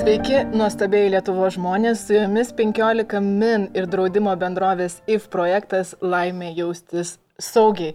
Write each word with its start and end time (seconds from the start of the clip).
Sveiki, 0.00 0.38
nuostabiai 0.56 1.10
Lietuvo 1.12 1.44
žmonės, 1.52 2.06
su 2.06 2.14
jumis 2.14 2.54
15 2.56 3.18
min 3.20 3.66
ir 3.76 3.84
draudimo 3.92 4.32
bendrovės 4.40 4.94
IF 5.04 5.26
projektas 5.28 5.90
Laimė 6.00 6.54
jaustis 6.56 7.18
saugiai. 7.36 7.92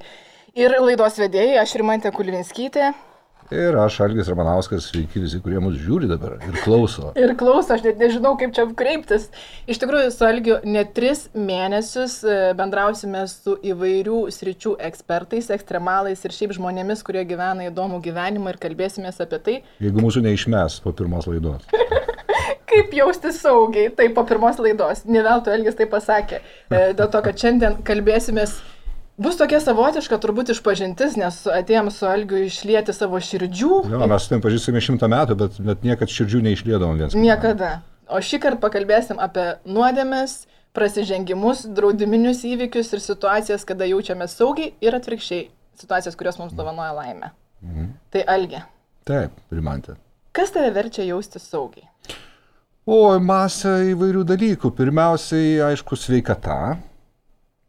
Ir 0.54 0.76
laidos 0.86 1.18
vedėjai, 1.18 1.58
aš 1.64 1.74
Rimantė 1.82 2.12
Kulvinskytė. 2.14 2.92
Ir 3.54 3.76
aš, 3.78 4.00
Algis 4.02 4.30
Ramanauskas, 4.32 4.88
sveiki 4.90 5.22
visi, 5.22 5.38
kurie 5.44 5.60
mus 5.62 5.76
žiūri 5.78 6.08
dabar 6.10 6.40
ir 6.42 6.56
klauso. 6.64 7.12
Ir 7.20 7.36
klauso, 7.38 7.76
aš 7.76 7.84
net 7.86 8.00
nežinau, 8.02 8.32
kaip 8.40 8.56
čia 8.58 8.66
kreiptis. 8.78 9.28
Iš 9.70 9.78
tikrųjų, 9.84 10.10
su 10.16 10.26
Algiu 10.26 10.58
net 10.66 10.96
tris 10.98 11.28
mėnesius 11.38 12.18
e, 12.26 12.40
bendrausime 12.58 13.22
su 13.30 13.54
įvairių 13.62 14.24
sričių 14.34 14.74
ekspertais, 14.90 15.52
ekstremalais 15.54 16.26
ir 16.26 16.34
šiaip 16.34 16.56
žmonėmis, 16.58 17.06
kurie 17.06 17.22
gyvena 17.30 17.70
įdomų 17.70 18.02
gyvenimą 18.08 18.56
ir 18.56 18.62
kalbėsime 18.66 19.14
apie 19.14 19.42
tai. 19.46 19.60
Jeigu 19.84 20.02
mūsų 20.02 20.26
neišmes 20.26 20.82
po 20.82 20.96
pirmos 20.98 21.30
laidos. 21.30 21.70
kaip 22.76 22.94
jaustis 22.98 23.38
saugiai, 23.44 23.92
tai 23.94 24.10
po 24.14 24.26
pirmos 24.28 24.58
laidos. 24.58 25.06
Ne 25.06 25.22
veltui 25.26 25.54
Elgis 25.54 25.78
tai 25.78 25.86
pasakė. 25.92 26.42
E, 26.42 26.82
dėl 26.98 27.12
to, 27.14 27.22
kad 27.30 27.38
šiandien 27.46 27.78
kalbėsimės 27.86 28.58
Bus 29.16 29.38
tokia 29.40 29.62
savotiška 29.64 30.18
turbūt 30.20 30.50
išpažintis, 30.52 31.14
nes 31.16 31.38
atėjom 31.48 31.88
su 31.94 32.08
Algiu 32.10 32.42
išlieti 32.44 32.92
savo 32.92 33.22
širdžių. 33.24 33.76
Jo, 33.94 34.00
mes 34.12 34.26
su 34.26 34.32
tavim 34.32 34.42
pažįstame 34.44 34.82
šimtą 34.84 35.08
metų, 35.12 35.38
bet, 35.40 35.60
bet 35.64 35.86
niekada 35.88 36.12
širdžių 36.12 36.42
neišliedavom 36.50 37.00
viens. 37.00 37.16
Niekada. 37.16 37.78
O 38.12 38.20
šį 38.20 38.42
kartą 38.44 38.60
pakalbėsim 38.66 39.22
apie 39.24 39.46
nuodėmės, 39.72 40.42
prasižengimus, 40.76 41.64
draudiminius 41.78 42.44
įvykius 42.44 42.92
ir 42.92 43.04
situacijas, 43.06 43.64
kada 43.68 43.88
jaučiame 43.88 44.28
saugiai 44.28 44.74
ir 44.84 44.98
atvirkščiai 45.00 45.46
situacijas, 45.80 46.18
kurios 46.20 46.40
mums 46.42 46.52
dovanoja 46.58 46.92
laimę. 46.98 47.32
Mhm. 47.64 47.88
Tai 48.12 48.26
Algi. 48.36 48.60
Taip, 49.08 49.38
primantė. 49.48 49.96
Kas 50.36 50.52
tave 50.52 50.74
verčia 50.76 51.06
jausti 51.08 51.40
saugiai? 51.40 51.88
O, 52.84 53.16
masė 53.24 53.78
įvairių 53.94 54.26
dalykų. 54.28 54.74
Pirmiausiai, 54.76 55.56
aišku, 55.72 55.96
sveikata 55.98 56.76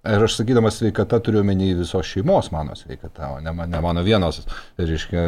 Ir 0.07 0.27
aš 0.27 0.39
sakydamas 0.41 0.81
sveikata 0.81 1.19
turiu 1.25 1.43
omeny 1.43 1.73
visos 1.79 2.07
šeimos 2.07 2.53
mano 2.55 2.77
sveikata, 2.79 3.33
o 3.35 3.41
ne, 3.43 3.55
ne 3.67 3.81
mano 3.83 4.05
vienos, 4.07 4.43
reiškia, 4.79 5.25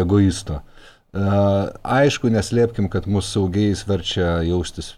egoisto. 0.00 0.62
Uh, 1.08 1.70
aišku, 1.82 2.28
neslėpkim, 2.32 2.90
kad 2.92 3.08
mūsų 3.08 3.30
saugiais 3.32 3.84
verčia 3.88 4.38
jaustis 4.44 4.94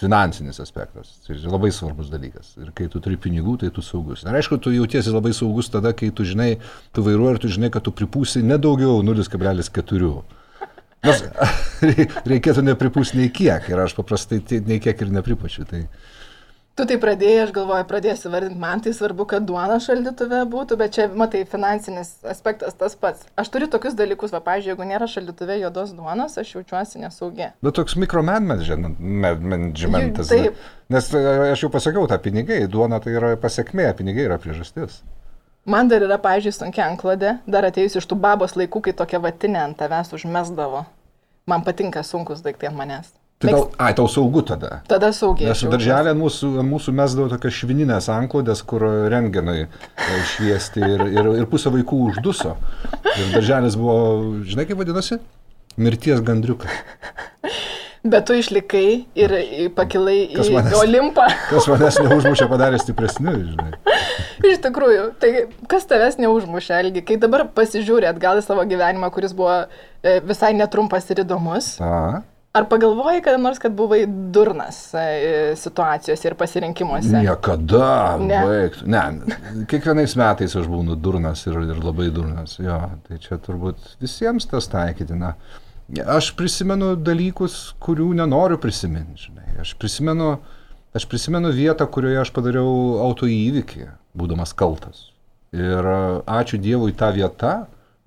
finansinis 0.00 0.60
aspektas. 0.60 1.12
Tai 1.26 1.36
labai 1.50 1.70
svarbus 1.74 2.10
dalykas. 2.12 2.54
Ir 2.60 2.72
kai 2.76 2.88
tu 2.92 3.02
turi 3.04 3.18
pinigų, 3.20 3.58
tai 3.60 3.70
tu 3.74 3.84
saugus. 3.84 4.24
Ir 4.24 4.38
aišku, 4.38 4.60
tu 4.62 4.72
jautiesi 4.72 5.12
labai 5.12 5.32
saugus 5.36 5.68
tada, 5.72 5.92
kai 5.96 6.10
tu 6.14 6.24
žinai, 6.24 6.54
tu 6.94 7.04
vairuoji 7.04 7.36
ir 7.36 7.42
tu 7.42 7.50
žinai, 7.56 7.72
kad 7.74 7.84
tu 7.84 7.92
pripūsi 7.96 8.42
nedaugiau 8.46 9.02
0,4. 9.04 10.12
Nes 11.00 11.22
reikėtų 12.32 12.64
nepripūsti 12.64 13.20
nei 13.20 13.32
kiek. 13.34 13.68
Ir 13.72 13.84
aš 13.84 13.96
paprastai 13.98 14.40
nei 14.68 14.80
kiek 14.82 15.04
ir 15.04 15.12
nepripačiu. 15.18 15.66
Tai, 15.68 15.84
Tu 16.78 16.84
tai 16.88 16.96
pradėjai, 17.02 17.40
aš 17.44 17.50
galvoju, 17.52 17.84
pradėsiu 17.90 18.30
vardinti, 18.32 18.60
man 18.62 18.80
tai 18.80 18.92
svarbu, 18.96 19.26
kad 19.28 19.44
duona 19.44 19.76
šaldytuve 19.82 20.38
būtų, 20.52 20.76
bet 20.80 20.94
čia, 20.96 21.04
matai, 21.18 21.40
finansinis 21.48 22.08
aspektas 22.30 22.74
tas 22.78 22.94
pats. 22.96 23.24
Aš 23.40 23.48
turiu 23.52 23.68
tokius 23.68 23.94
dalykus, 23.98 24.30
va, 24.32 24.40
pažiūrėjau, 24.46 24.78
jeigu 24.78 24.84
nėra 24.88 25.06
šaldytuve 25.10 25.54
juodos 25.60 25.90
duonos, 25.98 26.38
aš 26.40 26.48
jaučiuosi 26.54 27.02
nesaugi. 27.02 27.48
Bet 27.66 27.74
toks 27.76 27.94
mikromanagementas. 28.00 30.28
Taip. 30.30 30.54
Nes 30.94 31.04
e, 31.12 31.14
aš 31.50 31.58
jau 31.66 31.70
pasakiau, 31.74 32.04
ta 32.08 32.16
pinigai, 32.22 32.60
duona 32.70 32.98
tai 33.02 33.10
yra 33.18 33.30
pasiekmė, 33.40 33.86
pinigai 33.98 34.24
yra 34.30 34.38
priežastis. 34.40 34.92
Man 35.68 35.84
dar 35.92 36.00
yra, 36.06 36.18
pažiūrėjau, 36.22 36.58
sunkia 36.62 36.82
anklodė, 36.86 37.30
dar 37.50 37.62
atėjus 37.68 37.98
iš 38.00 38.06
tų 38.08 38.16
babos 38.24 38.56
laikų, 38.56 38.78
kai 38.86 38.94
tokia 38.96 39.18
vatinė 39.20 39.60
ant 39.66 39.76
tavęs 39.82 40.08
užmesdavo. 40.16 40.80
Man 41.50 41.60
patinka 41.66 42.00
sunkus 42.06 42.40
daiktai 42.46 42.68
ant 42.72 42.80
manęs. 42.80 43.19
Tai 43.40 43.52
tau, 43.54 43.62
ai, 43.80 43.94
tau 43.96 44.08
saugu 44.12 44.42
tada. 44.44 44.82
Tada 44.84 45.08
saugiai. 45.16 45.48
Nes 45.48 45.62
darželė 45.72 46.12
mūsų, 46.12 46.50
mūsų 46.60 46.92
mesdavo 46.92 47.30
tokias 47.32 47.54
švininės 47.56 48.10
anklodės, 48.12 48.60
kur 48.68 48.84
rengenai 49.08 49.62
e, 49.64 49.68
šviesti 50.34 50.82
ir, 50.84 51.06
ir, 51.08 51.30
ir 51.40 51.46
pusė 51.48 51.72
vaikų 51.72 52.02
užduso. 52.10 52.52
Ir 53.14 53.30
darželis 53.32 53.78
buvo, 53.80 53.94
žinai 54.44 54.66
kaip 54.68 54.82
vadinosi? 54.82 55.16
Mirties 55.80 56.20
gandriukas. 56.20 56.68
Bet 58.12 58.24
tu 58.28 58.36
išlikai 58.36 58.84
ir 59.16 59.32
pakilai 59.76 60.30
kas 60.32 60.48
manęs, 60.52 60.72
į 60.72 60.78
Olimpą. 60.80 61.26
Kas 61.50 61.66
manęs 61.68 61.98
neužmušė 62.00 62.46
padarė 62.48 62.78
stipresniu, 62.80 63.34
žinai. 63.52 63.72
Iš 64.50 64.60
tikrųjų, 64.64 65.02
tai 65.20 65.30
kas 65.68 65.84
tavęs 65.88 66.16
neužmušė, 66.20 66.78
Elgi, 66.78 67.02
kai 67.08 67.16
dabar 67.20 67.44
pasižiūrė 67.56 68.08
atgal 68.08 68.40
į 68.40 68.44
savo 68.44 68.64
gyvenimą, 68.68 69.10
kuris 69.12 69.32
buvo 69.36 69.62
e, 69.64 70.16
visai 70.24 70.52
netrumpas 70.56 71.08
ir 71.12 71.20
įdomus. 71.24 71.74
A. 71.84 72.22
Ar 72.52 72.64
pagalvojai 72.66 73.20
kada 73.22 73.38
nors, 73.38 73.60
kad 73.62 73.74
buvai 73.78 74.00
durnas 74.34 74.78
e, 74.98 75.52
situacijose 75.54 76.26
ir 76.26 76.34
pasirinkimuose? 76.34 77.12
Niekada, 77.22 77.90
ne. 78.18 78.40
baigtų. 78.42 78.88
Ne, 78.90 79.02
kiekvienais 79.70 80.16
metais 80.18 80.56
aš 80.58 80.66
būnu 80.66 80.96
durnas 80.98 81.44
ir, 81.46 81.60
ir 81.62 81.78
labai 81.78 82.08
durnas. 82.10 82.56
Jo, 82.58 82.80
tai 83.06 83.20
čia 83.22 83.38
turbūt 83.44 83.94
visiems 84.02 84.50
tas 84.50 84.66
taikytina. 84.72 85.36
Aš 86.10 86.32
prisimenu 86.38 86.96
dalykus, 86.98 87.76
kurių 87.82 88.08
nenoriu 88.18 88.58
prisiminti. 88.58 89.28
Žinai. 89.28 89.54
Aš, 89.62 89.76
prisimenu, 89.78 90.32
aš 90.90 91.06
prisimenu 91.10 91.54
vietą, 91.54 91.86
kurioje 91.86 92.18
aš 92.24 92.34
padariau 92.34 92.74
autoįvykį, 93.06 93.86
būdamas 94.18 94.58
kaltas. 94.58 95.06
Ir 95.54 95.86
ačiū 96.26 96.58
Dievui 96.58 96.98
tą 96.98 97.14
vietą, 97.14 97.60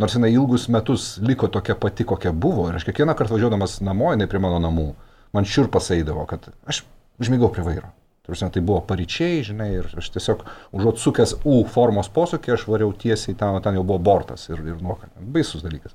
nors 0.04 0.18
jinai 0.18 0.34
ilgus 0.36 0.68
metus 0.68 1.18
liko 1.24 1.48
tokia 1.48 1.76
pati, 1.80 2.04
kokia 2.08 2.36
buvo. 2.36 2.68
Ir 2.70 2.78
aš 2.80 2.88
kiekvieną 2.90 3.16
kartą 3.16 3.38
važiuodamas 3.38 3.80
namo, 3.86 4.12
jinai 4.12 4.28
prie 4.30 4.42
mano 4.44 4.60
namų, 4.64 4.88
man 5.36 5.48
širpas 5.48 5.92
eidavo, 5.96 6.26
kad 6.30 6.52
aš 6.68 6.84
užmigau 7.24 7.52
prie 7.54 7.64
vairo. 7.66 7.94
Turbūt 8.24 8.54
tai 8.56 8.62
buvo 8.64 8.78
paryčiai, 8.88 9.42
žinai, 9.44 9.66
ir 9.82 9.88
aš 10.00 10.06
tiesiog 10.14 10.46
užuot 10.76 11.00
sukęs 11.02 11.34
U 11.44 11.58
formos 11.68 12.08
posūkį, 12.16 12.54
aš 12.56 12.62
variau 12.72 12.94
tiesiai 12.96 13.36
ten, 13.36 13.58
ten 13.66 13.76
jau 13.76 13.84
buvo 13.84 14.00
bortas 14.00 14.48
ir, 14.48 14.62
ir 14.64 14.78
nuokalė. 14.80 15.12
Baisus 15.36 15.66
dalykas. 15.66 15.92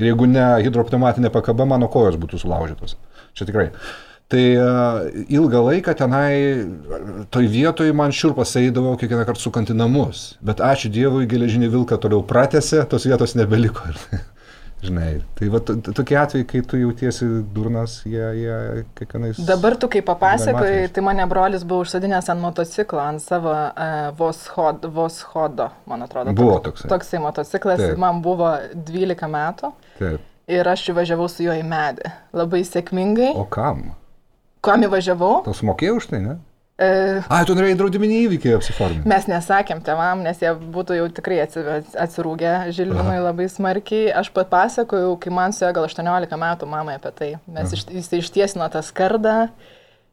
Ir 0.00 0.08
jeigu 0.08 0.30
ne 0.30 0.46
hidropneumatinė 0.64 1.28
pakaba, 1.34 1.68
mano 1.68 1.90
kojos 1.92 2.16
būtų 2.22 2.40
sulaužytos. 2.40 2.96
Čia 3.36 3.48
tikrai. 3.48 3.66
Uh, 3.68 4.11
Tai 4.32 4.42
uh, 4.56 5.24
ilgą 5.28 5.60
laiką 5.66 5.92
tenai, 5.98 6.32
toj 7.34 7.48
vietoj 7.52 7.90
man 7.96 8.14
šiurpas 8.16 8.54
eidavo 8.60 8.94
kiekvieną 9.00 9.26
kartą 9.28 9.42
sukant 9.44 9.72
į 9.72 9.76
namus. 9.76 10.22
Bet 10.40 10.62
ačiū 10.64 10.88
Dievui, 10.92 11.26
geležinį 11.28 11.68
vilką 11.74 11.98
toliau 12.00 12.24
pratėsi, 12.24 12.80
tos 12.88 13.04
vietos 13.08 13.36
nebeliko. 13.36 13.92
Žinai, 14.82 15.20
tai 15.38 15.46
va 15.52 15.60
tokie 15.62 16.16
atvejai, 16.18 16.46
kai 16.50 16.60
tu 16.66 16.78
jautiesi 16.80 17.26
durnas, 17.54 18.00
jie, 18.02 18.24
jie 18.40 18.56
kiekvienais... 18.98 19.38
Dabar 19.46 19.76
tu 19.78 19.86
kaip 19.92 20.08
papasakojai, 20.08 20.88
tai 20.90 21.04
mane 21.06 21.26
brolis 21.30 21.62
buvo 21.62 21.84
užsadinęs 21.84 22.32
ant 22.32 22.42
motociklo, 22.42 22.98
ant 22.98 23.22
savo 23.22 23.52
uh, 23.54 24.08
Voshodo, 24.18 24.90
Voshodo, 24.96 25.68
man 25.86 26.02
atrodo. 26.02 26.34
Buvo 26.34 26.58
toksai. 26.66 26.90
Toksai 26.90 27.22
motociklas, 27.22 27.78
Taip. 27.84 28.00
man 28.02 28.18
buvo 28.26 28.50
12 28.74 29.30
metų. 29.36 29.70
Taip. 30.00 30.28
Ir 30.50 30.74
aš 30.74 30.88
važiavau 30.96 31.30
su 31.30 31.46
juo 31.46 31.54
į 31.54 31.62
medį. 31.62 32.10
Labai 32.34 32.64
sėkmingai. 32.66 33.36
O 33.38 33.46
kam? 33.46 33.92
Kam 34.64 34.86
įvažiavau. 34.86 35.42
Tau 35.46 35.54
sumokėjau 35.56 35.98
už 35.98 36.08
tai, 36.12 36.22
ne? 36.24 36.38
E, 36.80 37.20
Ai, 37.30 37.42
tu 37.46 37.54
norėjai 37.54 37.76
draudiminį 37.78 38.18
įvykį 38.26 38.54
apsiforminti. 38.56 39.08
Mes 39.10 39.26
nesakėm 39.30 39.82
tevam, 39.84 40.22
nes 40.24 40.40
jie 40.42 40.50
būtų 40.74 40.96
jau 40.96 41.08
tikrai 41.14 41.42
atsirūgę 41.44 42.54
Žilvinui 42.74 43.18
Aha. 43.18 43.26
labai 43.28 43.46
smarkiai. 43.52 44.08
Aš 44.18 44.32
pat 44.34 44.50
pasakojau, 44.52 45.12
kai 45.20 45.34
man 45.34 45.54
suėjo 45.54 45.74
gal 45.76 45.86
18 45.90 46.40
metų 46.40 46.70
mamai 46.70 46.96
apie 46.98 47.12
tai. 47.18 47.30
Mes 47.46 47.76
iš, 47.76 47.84
jis 47.92 48.10
ištiesino 48.22 48.66
tą 48.72 48.82
skardą. 48.86 49.36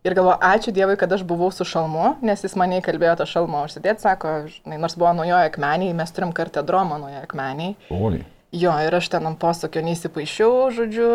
Ir 0.07 0.15
galvoju, 0.15 0.37
ačiū 0.47 0.71
Dievui, 0.71 0.95
kad 0.99 1.11
aš 1.11 1.25
buvau 1.27 1.49
su 1.51 1.65
šalmu, 1.67 2.13
nes 2.23 2.43
jis 2.45 2.53
mane 2.59 2.77
įkalbėjo 2.79 3.17
tą 3.19 3.25
šalmą 3.27 3.65
užsidėti, 3.67 3.99
sako, 4.05 4.29
žinai, 4.47 4.77
nors 4.79 4.95
buvo 4.95 5.11
nuojoje 5.17 5.49
akmeniai, 5.49 5.95
mes 5.97 6.13
turim 6.15 6.31
kartę 6.35 6.63
dromą 6.63 7.01
nuojoje 7.01 7.25
akmeniai. 7.25 7.73
Oi. 7.91 8.21
Jo, 8.55 8.77
ir 8.79 8.95
aš 8.95 9.09
ten 9.11 9.27
ant 9.27 9.35
posūkio 9.41 9.83
neįsipaišiau, 9.83 10.53
žodžiu, 10.77 11.09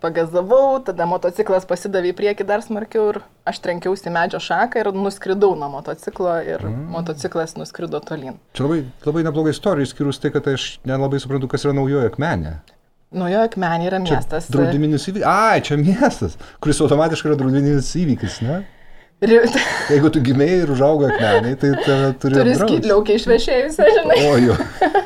pagazavau, 0.00 0.80
tada 0.84 1.06
motociklas 1.08 1.66
pasidavė 1.68 2.12
į 2.12 2.16
priekį 2.18 2.46
dar 2.48 2.64
smarkiau 2.64 3.06
ir 3.12 3.20
aš 3.48 3.60
trenkiausi 3.64 4.12
medžio 4.12 4.40
šaką 4.42 4.82
ir 4.82 4.90
nuskridau 4.96 5.52
nuo 5.58 5.68
motociklo 5.76 6.34
ir 6.46 6.64
mm. 6.64 6.88
motociklas 6.94 7.56
nuskrido 7.58 8.00
tolyn. 8.04 8.40
Čia 8.56 8.66
labai, 8.66 8.82
labai 9.06 9.24
nebloga 9.28 9.54
istorija, 9.54 9.88
išskyrus 9.88 10.22
tai, 10.22 10.32
kad 10.34 10.48
aš 10.50 10.72
nelabai 10.88 11.22
suprantu, 11.22 11.50
kas 11.52 11.68
yra 11.68 11.76
naujoji 11.76 12.10
akmenė. 12.10 12.56
Naujoji 13.10 13.48
akmenė 13.48 13.88
yra 13.90 14.02
miestas. 14.02 14.50
Čia 14.50 14.56
draudiminis 14.58 15.08
įvykis. 15.10 15.26
Ai, 15.26 15.62
čia 15.66 15.80
miestas, 15.80 16.36
kuris 16.62 16.82
automatiškai 16.84 17.32
yra 17.32 17.40
draudiminis 17.40 17.94
įvykis, 18.00 18.42
ne? 18.46 18.60
Jeigu 19.20 20.08
tu 20.14 20.22
gimėjai 20.24 20.62
ir 20.62 20.70
užaugai 20.72 21.10
akmeniai, 21.12 21.56
tai 21.60 21.74
turi... 21.84 22.38
Turi 22.38 22.54
skydliaukiai 22.56 23.18
išvešėjusią, 23.20 23.88
žinai. 23.98 24.20
O 24.30 24.38
jo. 24.40 24.56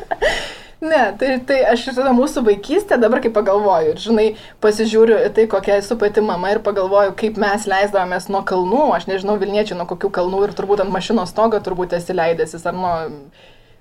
Ne, 0.84 1.02
tai, 1.18 1.38
tai 1.48 1.60
aš 1.72 1.86
tada 1.96 2.12
mūsų 2.16 2.42
vaikystė, 2.44 2.98
dabar 3.00 3.22
kaip 3.24 3.32
pagalvoju, 3.36 3.94
ir 3.94 4.02
žinai, 4.02 4.26
pasižiūriu 4.64 5.16
į 5.24 5.32
tai, 5.36 5.46
kokia 5.50 5.78
esu 5.80 5.96
pati 6.00 6.24
mama 6.24 6.52
ir 6.52 6.60
pagalvoju, 6.66 7.14
kaip 7.20 7.40
mes 7.40 7.64
leisdavomės 7.70 8.28
nuo 8.32 8.44
kalnų, 8.46 8.84
aš 8.98 9.08
nežinau, 9.08 9.38
Vilniečiai 9.40 9.78
nuo 9.80 9.88
kokių 9.90 10.12
kalnų 10.18 10.44
ir 10.48 10.54
turbūt 10.58 10.84
ant 10.84 10.92
mašinos 10.94 11.32
stogo 11.32 11.60
turbūt 11.64 11.96
esi 11.96 12.16
leidęsis 12.16 12.68
ar 12.68 12.76
nuo... 12.76 12.94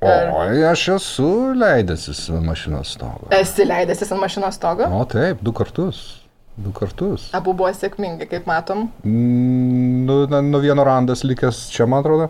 Ar... 0.03 0.33
O, 0.35 0.47
aš 0.71 0.87
esu 0.97 1.29
leidęsis 1.59 2.25
ant 2.31 2.47
mašinos 2.47 2.95
stogo. 2.97 3.31
Esi 3.35 3.67
leidęsis 3.67 4.11
ant 4.15 4.23
mašinos 4.23 4.59
stogo? 4.59 4.87
O 4.87 5.03
taip, 5.09 5.43
du 5.43 5.55
kartus. 5.55 6.05
Du 6.53 6.69
kartus. 6.75 7.31
Abu 7.33 7.55
buvo 7.57 7.71
sėkmingi, 7.73 8.27
kaip 8.29 8.45
matom. 8.45 8.87
Mm, 9.01 9.83
Nu, 10.03 10.27
nuo 10.27 10.59
vieno 10.59 10.83
randas 10.83 11.23
likęs 11.23 11.67
čia, 11.73 11.87
man 11.89 12.03
atrodo. 12.03 12.29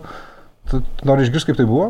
Tu 0.70 0.80
nori 1.04 1.26
išgirsti, 1.26 1.50
kaip 1.50 1.60
tai 1.60 1.66
buvo? 1.68 1.88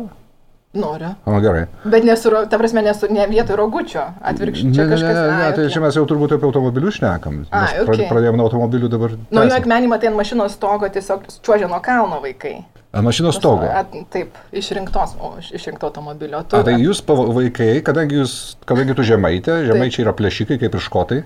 Noriu. 0.75 1.13
O, 1.25 1.39
gerai. 1.39 1.65
Bet 1.87 2.03
nesu, 2.03 2.29
ta 2.51 2.57
prasme, 2.59 2.81
nesu 2.83 3.07
ne 3.09 3.25
vietoj 3.31 3.55
rogučio. 3.61 4.03
Atvirkščiai, 4.21 4.73
čia 4.75 4.87
kažkas. 4.91 5.15
ne, 5.15 5.25
ne, 5.31 5.43
ai, 5.47 5.53
tai 5.55 5.67
čia 5.71 5.81
mes 5.83 5.95
jau 5.95 6.03
turbūt 6.09 6.35
apie 6.35 6.45
automobilius 6.49 6.99
šnekam. 6.99 7.45
Pra- 7.49 7.83
okei. 7.85 8.09
Pradėjome 8.11 8.37
nuo 8.41 8.49
automobilių 8.49 8.89
dabar. 8.91 9.15
Nuo 9.31 9.43
jo 9.47 9.55
akmenį 9.55 9.87
matai 9.95 10.11
ant 10.11 10.19
mašinos 10.19 10.57
stogo 10.59 10.89
tiesiog 10.91 11.23
čiuožė 11.41 11.69
nuo 11.71 11.79
kalno 11.85 12.19
vaikai. 12.23 12.57
Mašinos 13.03 13.35
stogo. 13.35 13.67
At, 13.67 13.91
taip, 14.13 14.37
išrinktos, 14.55 15.15
o, 15.19 15.33
iš- 15.41 15.51
išrinkto 15.57 15.89
automobilio. 15.89 16.39
Tu, 16.47 16.55
A, 16.55 16.63
tai 16.63 16.77
jūs 16.79 17.01
vaikai, 17.07 17.81
kadangi, 17.83 18.21
jūs, 18.21 18.55
kadangi 18.69 18.95
tu 18.95 19.03
žemaitė, 19.03 19.57
žemaičiai 19.67 20.05
yra 20.05 20.13
plėšikai 20.15 20.59
kaip 20.61 20.77
ir 20.79 20.83
škotai, 20.85 21.17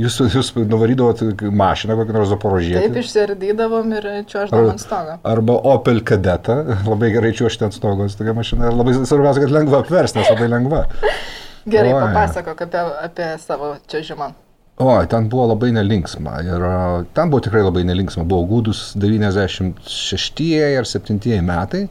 jūs, 0.00 0.16
jūs 0.32 0.52
nuvarydavot 0.56 1.20
mašiną 1.52 1.98
kokią 2.00 2.16
nors 2.16 2.30
Taip, 2.30 2.38
zaporožietį. 2.38 3.02
išsirdydavom 3.04 3.92
ir 3.98 4.08
čiuoždavom 4.30 4.70
ant 4.72 4.80
stogo. 4.80 5.18
Arba 5.24 5.58
Opel 5.74 6.00
kadetą, 6.00 6.60
labai 6.92 7.12
gerai 7.12 7.34
čiuošti 7.36 7.68
ant 7.68 7.76
stogos 7.76 8.16
tokia 8.16 8.32
mašina. 8.32 8.72
Labai 8.72 8.96
svarbiausia, 9.04 9.44
kad 9.44 9.56
lengva 9.60 9.82
apversti, 9.84 10.22
nes 10.22 10.32
labai 10.32 10.48
lengva. 10.48 10.84
Gerai, 11.68 11.92
papasakok 11.92 12.62
apie, 12.64 12.84
apie 13.04 13.32
savo 13.44 13.74
čiuožimą. 13.90 14.32
O, 14.78 14.92
ten 15.10 15.26
buvo 15.28 15.48
labai 15.50 15.72
nelinksma. 15.74 16.36
Ir 16.46 16.62
a, 16.62 16.76
ten 17.14 17.32
buvo 17.32 17.42
tikrai 17.42 17.64
labai 17.66 17.82
nelinksma. 17.88 18.22
Buvo 18.28 18.46
gūdus 18.46 18.92
96 18.94 20.78
ar 20.78 20.86
7 20.86 21.42
metai. 21.42 21.88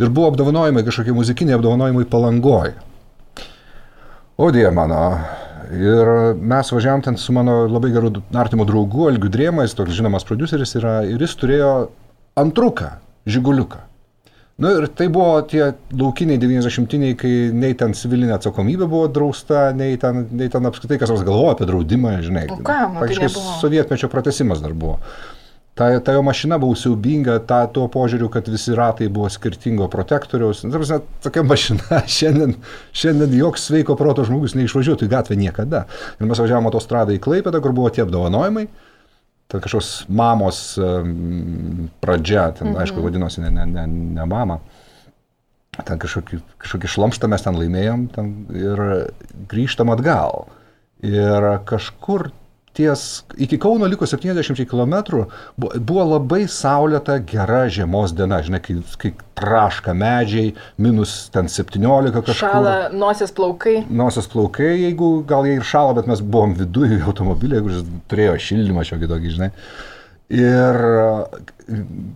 Ir 0.00 0.12
buvo 0.12 0.28
apdovanojimai, 0.30 0.84
kažkokie 0.84 1.16
muzikiniai 1.16 1.56
apdovanojimai 1.56 2.06
palangoj. 2.12 2.74
O 4.40 4.50
die 4.52 4.68
mano. 4.72 5.00
Ir 5.70 6.08
mes 6.34 6.72
važiavom 6.72 7.02
ten 7.04 7.16
su 7.20 7.32
mano 7.36 7.62
labai 7.70 7.92
geru 7.94 8.10
artimu 8.34 8.64
draugu, 8.66 9.06
Algiu 9.10 9.30
Drėmais, 9.30 9.76
toks 9.76 9.94
žinomas 9.94 10.24
produceris 10.26 10.74
yra, 10.80 10.96
ir 11.06 11.20
jis 11.22 11.36
turėjo 11.38 11.70
antruką, 12.40 12.96
žiguliuką. 13.30 13.84
Na 14.60 14.74
ir 14.76 14.86
tai 14.92 15.06
buvo 15.08 15.40
tie 15.48 15.70
laukiniai 15.96 16.36
90-iniai, 16.40 17.16
kai 17.16 17.32
nei 17.56 17.72
ten 17.80 17.94
civilinė 17.96 18.34
atsakomybė 18.36 18.84
buvo 18.84 19.06
drausta, 19.08 19.70
nei 19.76 19.96
ten, 20.00 20.26
nei 20.36 20.50
ten 20.52 20.68
apskritai 20.68 20.98
kas 21.00 21.12
nors 21.14 21.24
galvojo 21.24 21.54
apie 21.54 21.68
draudimą, 21.70 22.18
žinai. 22.26 22.46
O 22.52 22.58
ką, 22.60 22.80
nu 22.92 22.98
tai 22.98 23.06
Praktiškai 23.06 23.30
nebuvo. 23.30 23.54
sovietmečio 23.62 24.10
pratesimas 24.12 24.60
dar 24.60 24.76
buvo. 24.76 24.98
Ta, 25.80 25.86
ta 26.04 26.12
jo 26.12 26.20
mašina 26.26 26.58
buvo 26.60 26.76
siaubinga, 26.76 27.38
ta, 27.48 27.62
tuo 27.72 27.86
požiūriu, 27.88 28.28
kad 28.28 28.48
visi 28.52 28.74
ratai 28.76 29.08
buvo 29.08 29.30
skirtingo 29.32 29.86
protektoriaus. 29.88 30.60
Nu, 30.66 30.74
ta 30.74 30.82
prasme, 30.82 31.00
tokia 31.24 31.46
mašina 31.46 32.02
šiandien, 32.18 32.52
šiandien 32.92 33.38
joks 33.38 33.64
sveiko 33.70 33.96
proto 33.96 34.26
žmogus 34.28 34.58
neišvažiuotų 34.58 35.08
į 35.08 35.12
gatvę 35.14 35.40
niekada. 35.40 35.86
Ir 36.20 36.28
mes 36.28 36.42
važiavome 36.42 36.68
autostradą 36.68 37.16
į 37.16 37.22
Klaipėdą, 37.24 37.62
kur 37.64 37.72
buvo 37.72 37.88
tie 37.96 38.04
apdovanojimai. 38.04 38.66
Ten 39.50 39.62
kažkoks 39.62 40.06
mamos 40.06 40.78
pradžia, 42.02 42.50
ten, 42.54 42.70
mhm. 42.70 42.82
aišku, 42.84 43.02
vadinosi 43.02 43.42
ne, 43.42 43.50
ne, 43.50 43.66
ne, 43.66 43.86
ne 43.86 44.26
mama. 44.30 44.60
Ten 45.80 45.98
kažkokį, 46.02 46.40
kažkokį 46.60 46.90
šlamštą 46.92 47.30
mes 47.30 47.44
ten 47.46 47.56
laimėjom 47.56 48.06
ten, 48.14 48.32
ir 48.54 48.82
grįžtam 49.50 49.92
atgal. 49.94 50.48
Ir 51.06 51.46
kažkur 51.66 52.28
ties, 52.76 53.24
iki 53.36 53.58
Kauno 53.58 53.86
liko 53.90 54.06
70 54.06 54.64
km, 54.70 55.24
buvo, 55.58 56.04
labai 56.12 56.44
saulėta, 56.50 57.18
gera 57.26 57.64
žiemos 57.72 58.14
diena, 58.16 58.40
žinai, 58.46 58.60
kai, 58.64 58.76
kai 59.00 59.12
traška 59.40 59.94
medžiai, 59.96 60.52
minus 60.78 61.14
ten 61.34 61.50
17 61.50 62.14
kažkur. 62.20 62.38
Šala 62.38 62.76
nosies 62.94 63.34
plaukai. 63.36 63.80
Nosios 63.90 64.30
plaukai, 64.30 64.72
jeigu 64.84 65.10
gal 65.28 65.48
jie 65.48 65.58
ir 65.58 65.66
šalo, 65.66 65.96
bet 65.98 66.10
mes 66.10 66.22
buvom 66.22 66.54
viduje 66.58 67.00
automobilį, 67.10 67.58
jeigu 67.58 67.74
jis 67.74 67.90
turėjo 68.12 68.38
šildymą 68.46 68.86
šiokį 68.90 69.10
tokį, 69.14 69.34
žinai. 69.38 69.50
Ir 70.30 70.76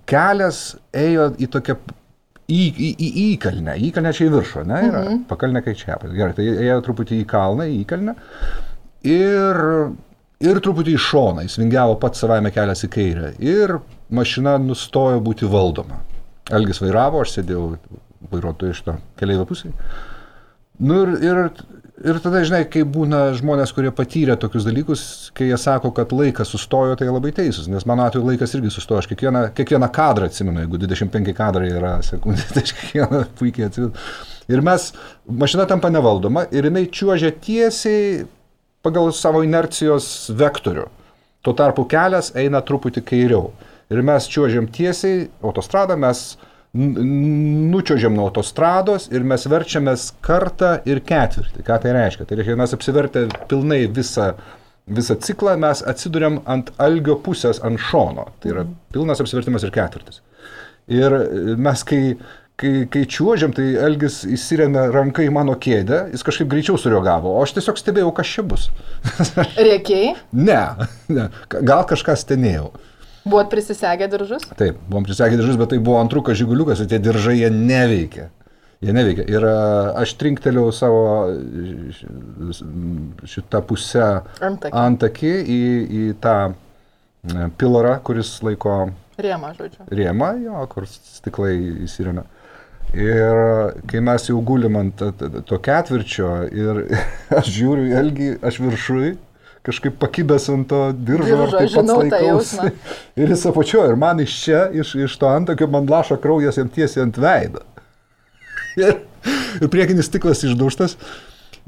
kelias 0.06 0.64
ėjo 0.94 1.32
į 1.42 1.50
tokią 1.50 1.78
į, 2.44 2.60
į, 2.60 2.88
į 2.94 3.24
įkalnę, 3.34 3.74
įkalnę 3.88 4.12
čia 4.14 4.28
į 4.28 4.32
viršų, 4.34 4.64
ne, 4.68 4.80
yra, 4.88 5.02
mhm. 5.02 5.20
pakalnė 5.30 5.64
kai 5.64 5.74
čia. 5.78 5.96
Gerai, 6.04 6.34
tai 6.36 6.46
ėjo 6.52 6.80
truputį 6.86 7.22
į 7.22 7.28
kalną, 7.30 7.66
į 7.70 7.80
įkalnę. 7.84 8.14
Ir, 9.10 9.60
ir 10.44 10.60
truputį 10.64 10.96
į 10.96 11.02
šoną, 11.02 11.44
jis 11.46 11.58
vingiavo 11.60 11.98
pats 12.02 12.22
savame 12.22 12.52
kelias 12.54 12.84
į 12.86 12.90
kairę. 12.94 13.34
Ir 13.42 13.78
mašina 14.14 14.56
nustojo 14.62 15.22
būti 15.24 15.48
valdoma. 15.50 16.02
Elgis 16.54 16.82
vairavo, 16.82 17.22
aš 17.24 17.38
sėdėjau 17.38 17.68
vairuotojo 18.32 18.74
iš 18.74 18.82
to 18.84 18.98
keliaivio 19.20 19.46
pusėje. 19.48 19.72
Nu 20.84 21.04
ir, 21.04 21.12
ir, 21.22 21.40
ir 22.02 22.18
tada, 22.22 22.42
žinai, 22.44 22.64
kai 22.70 22.82
būna 22.96 23.28
žmonės, 23.38 23.72
kurie 23.76 23.92
patyrė 23.94 24.36
tokius 24.40 24.66
dalykus, 24.66 25.04
kai 25.36 25.48
jie 25.48 25.58
sako, 25.60 25.92
kad 25.96 26.12
laikas 26.12 26.50
sustojo, 26.50 26.96
tai 26.98 27.08
labai 27.08 27.30
teisūs, 27.36 27.70
nes 27.70 27.86
mano 27.88 28.04
atveju 28.08 28.26
laikas 28.26 28.56
irgi 28.58 28.72
sustojo. 28.74 29.00
Aš 29.00 29.10
kiekvieną, 29.12 29.46
kiekvieną 29.56 29.88
kadrą 29.94 30.28
atsimenu, 30.28 30.64
jeigu 30.64 30.82
25 30.82 31.34
kadrai 31.38 31.70
yra 31.72 31.96
sekundė, 32.04 32.46
tai 32.56 32.64
aš 32.66 32.74
kiekvieną 32.80 33.24
puikiai 33.38 33.68
atsimenu. 33.70 34.06
Ir 34.52 34.64
mes, 34.66 34.90
mašina 35.24 35.64
tampa 35.70 35.88
nevaldoma 35.92 36.48
ir 36.52 36.66
jinai 36.68 36.84
čiuožia 36.92 37.30
tiesiai 37.44 38.24
pagal 38.84 39.10
savo 39.16 39.42
inercijos 39.44 40.30
vektorių. 40.36 40.86
Tuo 41.44 41.52
tarpu 41.56 41.84
kelias 41.90 42.30
eina 42.40 42.60
truputį 42.64 43.02
kairiau. 43.04 43.50
Ir 43.92 44.00
mes 44.06 44.26
čiuožiam 44.32 44.66
tiesiai 44.72 45.26
autostradą, 45.44 45.96
mes 46.00 46.22
n- 46.74 47.04
nučiuožiam 47.72 48.14
nuo 48.16 48.28
autostrados 48.30 49.10
ir 49.12 49.26
mes 49.28 49.44
verčiamės 49.50 50.08
kartą 50.24 50.78
ir 50.88 51.02
ketvirtį. 51.04 51.64
Ką 51.66 51.80
tai 51.82 51.92
reiškia? 51.96 52.24
Tai 52.28 52.38
reiškia, 52.40 52.56
mes 52.62 52.76
apsivertę 52.76 53.26
pilnai 53.50 53.82
visą, 53.92 54.30
visą 54.88 55.18
ciklą, 55.20 55.58
mes 55.60 55.84
atsiduriam 55.84 56.40
ant 56.50 56.72
algio 56.80 57.18
pusės, 57.24 57.60
ant 57.64 57.80
šono. 57.90 58.30
Tai 58.40 58.54
yra 58.54 58.64
pilnas 58.94 59.20
apsivertimas 59.20 59.64
ir 59.68 59.74
ketvirtis. 59.76 60.22
Ir 60.92 61.14
e, 61.16 61.28
mes 61.56 61.84
kai, 61.88 62.00
kai, 62.60 62.72
kai 62.90 63.02
čiuožiam, 63.10 63.52
tai 63.56 63.72
Elgis 63.86 64.20
įsirėmė 64.30 64.86
ranką 64.94 65.24
į 65.26 65.32
mano 65.34 65.56
kėdę, 65.60 66.04
jis 66.14 66.24
kažkaip 66.26 66.48
greičiau 66.52 66.78
sureagavo, 66.80 67.32
o 67.34 67.42
aš 67.44 67.56
tiesiog 67.58 67.80
stebėjau, 67.80 68.12
kas 68.16 68.30
čia 68.36 68.44
bus. 68.46 68.68
Rėkiai. 69.68 70.14
ne, 70.32 70.60
ne, 71.12 71.28
gal 71.54 71.84
kažką 71.90 72.16
stenėjau. 72.20 72.70
Buvot 73.24 73.48
prisisegę 73.48 74.04
diržus? 74.12 74.42
Taip, 74.58 74.76
buvom 74.90 75.06
prisegę 75.06 75.38
diržus, 75.40 75.56
bet 75.56 75.70
tai 75.72 75.78
buvo 75.80 75.96
antrukas 76.02 76.36
žiguliukas 76.36 76.82
ir 76.84 76.90
tie 76.90 76.98
diržai 77.00 77.38
jie 77.38 77.48
neveikia. 77.54 78.26
Jie 78.84 78.92
neveikia. 78.92 79.24
Ir 79.32 79.46
aš 79.96 80.12
trinktelėjau 80.20 80.68
savo 80.76 81.04
šitą 83.32 83.62
pusę 83.64 84.04
Antakį. 84.44 84.74
antakį 84.76 85.32
į, 85.54 85.60
į 85.88 86.02
tą 86.20 86.34
e, 86.52 87.48
pilarą, 87.58 87.96
kuris 88.04 88.34
laiko 88.44 88.74
Rėma, 89.16 89.54
žodžiu. 89.56 89.86
rėmą, 89.94 90.30
jo, 90.44 90.60
kur 90.72 90.84
stiklai 90.90 91.54
įsirėmė. 91.86 92.26
Ir 92.94 93.38
kai 93.90 94.00
mes 94.04 94.28
jau 94.28 94.38
gulim 94.46 94.76
ant 94.78 95.00
to- 95.48 95.58
ketvirčio 95.58 96.28
ir 96.54 96.82
aš 97.38 97.48
žiūriu, 97.56 97.88
Elgi, 97.98 98.28
aš 98.44 98.60
viršui, 98.62 99.14
kažkaip 99.66 99.96
pakibęs 99.98 100.46
ant 100.52 100.68
to 100.70 100.80
diržo, 100.94 101.26
Diržo, 101.26 101.48
pats 101.56 101.72
žinau 101.74 101.98
tą 102.12 102.20
jausmą. 102.22 102.68
Ir 103.20 103.32
jis 103.34 103.42
apačioja, 103.50 103.88
ir 103.90 103.98
man 103.98 104.20
iš 104.22 104.36
čia, 104.44 104.64
iš, 104.70 104.94
iš 105.08 105.16
to 105.18 105.26
antakio, 105.32 105.66
man 105.72 105.88
laša 105.90 106.20
kraujas 106.22 106.60
jam 106.60 106.68
tiesiai 106.70 107.06
ant 107.08 107.18
veido. 107.18 107.64
Ir, 108.84 109.00
ir 109.62 109.68
priekinis 109.70 110.06
stiklas 110.10 110.42
išduštas. 110.46 110.96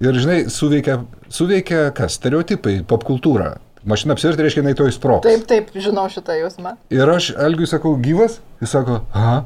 Ir 0.02 0.16
žinai, 0.20 0.42
suveikia, 0.52 1.00
suveikia 1.32 1.87
kas? 1.96 2.18
Stereotipai, 2.20 2.82
popkultūra. 2.87 3.54
Mašina 3.87 4.16
apsivertė, 4.16 4.42
reiškia, 4.44 4.64
jinai 4.64 4.75
to 4.76 4.88
įsproks. 4.90 5.23
Taip, 5.25 5.44
taip, 5.49 5.68
žinau 5.78 6.08
šitą 6.11 6.35
jausmą. 6.37 6.75
Ir 6.92 7.06
aš 7.08 7.30
Elgiui 7.38 7.68
sakau, 7.70 7.94
gyvas, 8.02 8.40
jis 8.61 8.75
sako, 8.75 8.99
aha. 9.14 9.37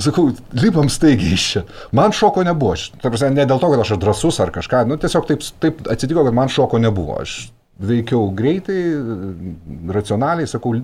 Sakau, 0.00 0.30
lipam 0.56 0.88
staigiai 0.88 1.34
iš 1.36 1.48
čia. 1.50 1.62
Man 1.92 2.14
šoko 2.16 2.44
nebuvo. 2.46 2.72
Aš, 2.78 2.86
prasme, 3.02 3.28
ne 3.36 3.44
dėl 3.48 3.60
to, 3.60 3.68
kad 3.74 3.82
aš 3.82 3.92
drasus 4.00 4.38
ar 4.40 4.52
kažką, 4.54 4.86
nu 4.88 4.96
tiesiog 5.00 5.26
taip, 5.28 5.44
taip 5.60 5.82
atsitiko, 5.92 6.24
kad 6.24 6.36
man 6.36 6.48
šoko 6.52 6.80
nebuvo. 6.80 7.18
Aš 7.20 7.50
veikiau 7.82 8.30
greitai, 8.36 8.78
racionaliai, 9.92 10.48
sakau, 10.48 10.74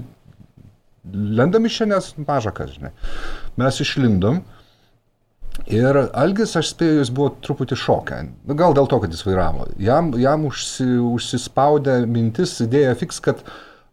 lendam 1.12 1.66
iš 1.68 1.80
čia, 1.80 1.88
nes 1.88 2.10
maža 2.20 2.52
kas, 2.52 2.74
žinai. 2.76 2.92
Mes 3.60 3.80
išlindom. 3.84 4.42
Ir 5.72 5.96
Algis, 6.14 6.52
aš 6.56 6.74
spėju, 6.74 7.00
jis 7.00 7.10
buvo 7.12 7.32
truputį 7.44 7.76
šokę. 7.80 8.18
Nu, 8.46 8.56
Gal 8.58 8.76
dėl 8.76 8.86
to, 8.90 9.00
kad 9.02 9.12
jis 9.12 9.24
vairavo. 9.26 9.66
Jam, 9.82 10.12
jam 10.20 10.44
užsi, 10.48 10.86
užsispaudė 11.02 12.02
mintis, 12.06 12.54
idėja 12.62 12.92
fiks, 13.00 13.18
kad 13.24 13.40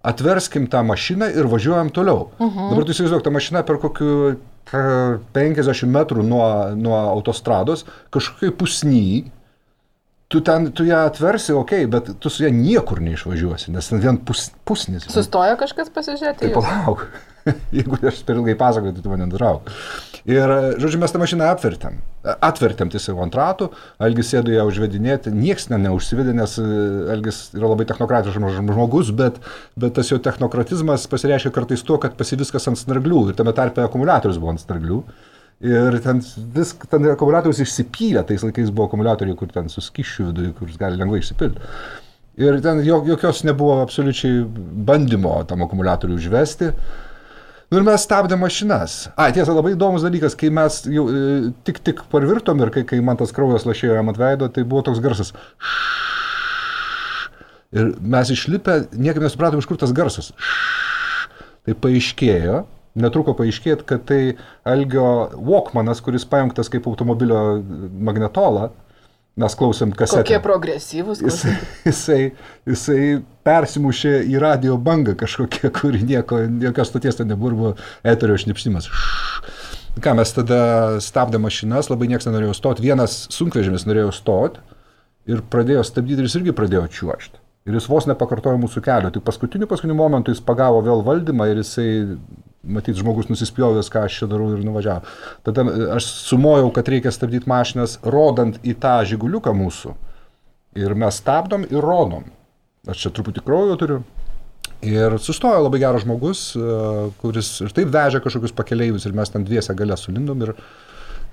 atverskim 0.05 0.67
tą 0.71 0.83
mašiną 0.85 1.31
ir 1.33 1.49
važiuojam 1.49 1.89
toliau. 1.95 2.29
Uh 2.37 2.51
-huh. 2.51 2.69
Dabar 2.69 2.85
tu 2.85 2.93
įsivaizduok, 2.93 3.23
ta 3.23 3.33
mašina 3.33 3.63
per 3.63 3.79
kokiu 3.81 4.35
50 4.71 5.91
metrų 5.93 6.25
nuo, 6.25 6.45
nuo 6.79 6.97
autostrados, 6.97 7.85
kažkokiai 8.13 8.53
pusny, 8.57 9.05
tu 10.31 10.41
ten, 10.45 10.71
tu 10.75 10.87
ją 10.87 11.03
atversi, 11.05 11.53
okei, 11.53 11.85
okay, 11.85 11.91
bet 11.91 12.15
tu 12.19 12.31
su 12.33 12.45
ją 12.45 12.51
niekur 12.53 13.01
neišvažiuosi, 13.05 13.71
nes 13.75 13.91
ten 13.91 14.01
vien 14.03 14.17
pus, 14.17 14.49
pusnis. 14.65 15.05
Sustojo 15.11 15.57
kažkas 15.61 15.93
pasižiūrėti? 15.93 16.41
Tai 16.41 16.51
į 16.51 16.55
jus? 16.55 17.33
Jeigu 17.75 17.97
aš 18.09 18.23
per 18.25 18.39
ilgai 18.39 18.55
pasakoju, 18.57 18.95
tai 18.95 19.03
tu 19.05 19.11
mane 19.11 19.27
nutrauk. 19.29 19.69
Ir, 20.25 20.49
žodžiu, 20.81 20.97
mes 21.01 21.11
tą 21.13 21.19
mašiną 21.21 21.51
apvertėm. 21.53 21.99
Atvertėm 22.25 22.89
tiesiog 22.89 23.19
ant 23.21 23.35
ratų, 23.37 23.67
Algis 24.01 24.31
sėdo 24.33 24.49
ją 24.49 24.63
užvedinėti, 24.65 25.29
nieks 25.29 25.69
ne 25.69 25.77
neužsivedė, 25.83 26.33
nes 26.33 26.55
e, 26.57 26.65
Algis 27.13 27.43
yra 27.53 27.69
labai 27.69 27.85
technokratiškas 27.91 28.57
žmogus, 28.57 29.11
bet, 29.13 29.37
bet 29.77 29.93
tas 29.99 30.09
jo 30.09 30.17
technokratizmas 30.25 31.05
pasireiškia 31.11 31.53
kartais 31.53 31.85
tuo, 31.85 31.99
kad 32.01 32.17
pasi 32.17 32.39
viskas 32.41 32.65
ant 32.71 32.81
snarglių 32.81 33.27
ir 33.29 33.37
tame 33.37 33.53
tarpe 33.53 33.85
akumuliatorius 33.85 34.41
buvo 34.41 34.55
ant 34.55 34.65
snarglių. 34.65 35.03
Ir 35.65 35.99
ten 36.03 36.25
vis, 36.57 36.73
ten 36.89 37.05
akumuliatorius 37.13 37.61
išsipylė, 37.63 38.25
tais 38.27 38.41
laikais 38.43 38.73
buvo 38.73 38.89
akumuliatoriai, 38.89 39.37
kur 39.37 39.53
ten 39.53 39.69
suskišiu 39.71 40.31
viduje, 40.31 40.55
kur 40.57 40.73
gali 40.81 40.97
lengvai 40.99 41.21
išsipilti. 41.21 41.69
Ir 42.41 42.57
ten 42.65 42.81
jokios 42.83 43.45
nebuvo 43.47 43.77
absoliučiai 43.85 44.41
bandymo 44.89 45.37
tam 45.47 45.63
akumuliatoriui 45.63 46.17
užvesti. 46.19 46.73
Nu 47.75 47.81
ir 47.81 47.89
mes 47.89 48.05
stabdėm 48.07 48.39
mašinas. 48.39 48.93
A, 49.19 49.25
tiesa, 49.35 49.51
labai 49.51 49.73
įdomus 49.73 50.05
dalykas, 50.05 50.31
kai 50.39 50.47
mes 50.47 50.77
jau 50.87 51.09
e, 51.11 51.23
tik 51.67 51.81
tik 51.83 52.05
parvirtom 52.07 52.61
ir 52.63 52.69
kai, 52.71 52.85
kai 52.87 53.01
man 53.03 53.19
tas 53.19 53.33
kraujas 53.35 53.65
lašėjo 53.67 53.97
jam 53.97 54.11
ant 54.13 54.19
veido, 54.21 54.47
tai 54.47 54.63
buvo 54.63 54.85
toks 54.87 55.01
garsas. 55.03 55.33
Ir 57.75 57.91
mes 57.99 58.31
išlipę, 58.31 58.77
niekaip 58.95 59.25
nesupratom, 59.25 59.59
iš 59.59 59.67
kur 59.67 59.81
tas 59.81 59.91
garsas. 59.91 60.31
Tai 61.67 61.75
paaiškėjo, 61.83 62.61
netruko 63.03 63.35
paaiškėti, 63.41 63.83
kad 63.91 64.07
tai 64.07 64.21
Algio 64.71 65.09
Walkmanas, 65.35 65.99
kuris 66.05 66.23
pajungtas 66.31 66.71
kaip 66.71 66.87
automobilio 66.87 67.41
magnetola, 68.07 68.69
mes 69.39 69.55
klausėm 69.59 69.93
kasetę. 69.95 70.23
Kokie 70.23 70.39
progresyvūs. 70.43 71.21
Jisai, 71.25 71.55
jisai, 71.89 72.19
jisai 72.69 72.99
persimušė 73.47 74.13
į 74.31 74.41
radio 74.41 74.77
bangą 74.81 75.15
kažkokią, 75.19 75.71
kuri 75.75 76.03
nieko, 76.07 76.45
jokios 76.63 76.91
stoties 76.91 77.19
ten 77.19 77.31
nebuvo, 77.31 77.55
buvo 77.55 77.73
eterio 78.07 78.37
šnipštimas. 78.41 78.89
Ką 80.03 80.15
mes 80.19 80.31
tada 80.35 80.61
stabdė 81.03 81.39
mašinas, 81.39 81.89
labai 81.91 82.09
niekas 82.11 82.27
nenorėjo 82.27 82.55
stoti, 82.57 82.83
vienas 82.83 83.25
sunkvežimis 83.31 83.87
norėjo 83.87 84.11
stoti 84.15 84.63
ir 85.31 85.43
pradėjo 85.51 85.83
stabdyti 85.87 86.23
ir 86.23 86.29
jis 86.29 86.39
irgi 86.41 86.55
pradėjo 86.55 86.87
čiuošti. 86.97 87.39
Ir 87.65 87.79
jis 87.79 87.87
vos 87.89 88.05
nepakartojo 88.05 88.59
mūsų 88.61 88.83
kelio. 88.85 89.09
Tik 89.09 89.23
paskutiniu, 89.25 89.65
paskutiniu 89.69 89.95
momentu 89.97 90.33
jis 90.33 90.43
pagavo 90.45 90.83
vėl 90.85 91.01
valdymą 91.05 91.47
ir 91.49 91.63
jisai 91.63 91.87
matyt, 92.65 92.97
žmogus 92.99 93.29
nusispjovęs, 93.29 93.89
ką 93.93 94.05
aš 94.07 94.21
čia 94.21 94.29
darau 94.31 94.51
ir 94.55 94.63
nuvažiavo. 94.65 95.05
Tada 95.45 95.65
e, 95.69 95.87
aš 95.97 96.07
sumojau, 96.29 96.71
kad 96.75 96.89
reikia 96.91 97.13
stabdyti 97.13 97.49
mašinas, 97.49 97.99
rodant 98.03 98.59
į 98.65 98.75
tą 98.81 98.97
žiguliuką 99.09 99.53
mūsų. 99.55 99.95
Ir 100.81 100.95
mes 100.99 101.21
stabdom 101.21 101.65
ir 101.69 101.79
rodom. 101.83 102.27
Aš 102.89 103.05
čia 103.05 103.13
truputį 103.15 103.45
kraujo 103.45 103.77
turiu. 103.79 104.01
Ir 104.85 105.15
sustojo 105.23 105.61
labai 105.63 105.79
geras 105.81 106.03
žmogus, 106.03 106.47
e, 106.57 106.73
kuris 107.21 107.53
ir 107.65 107.73
taip 107.75 107.93
vežė 107.93 108.21
kažkokius 108.25 108.53
pakeleivius 108.57 109.07
ir 109.07 109.15
mes 109.17 109.31
ten 109.31 109.45
dviese 109.47 109.73
galę 109.77 109.97
sulindom 109.97 110.43
ir, 110.45 110.53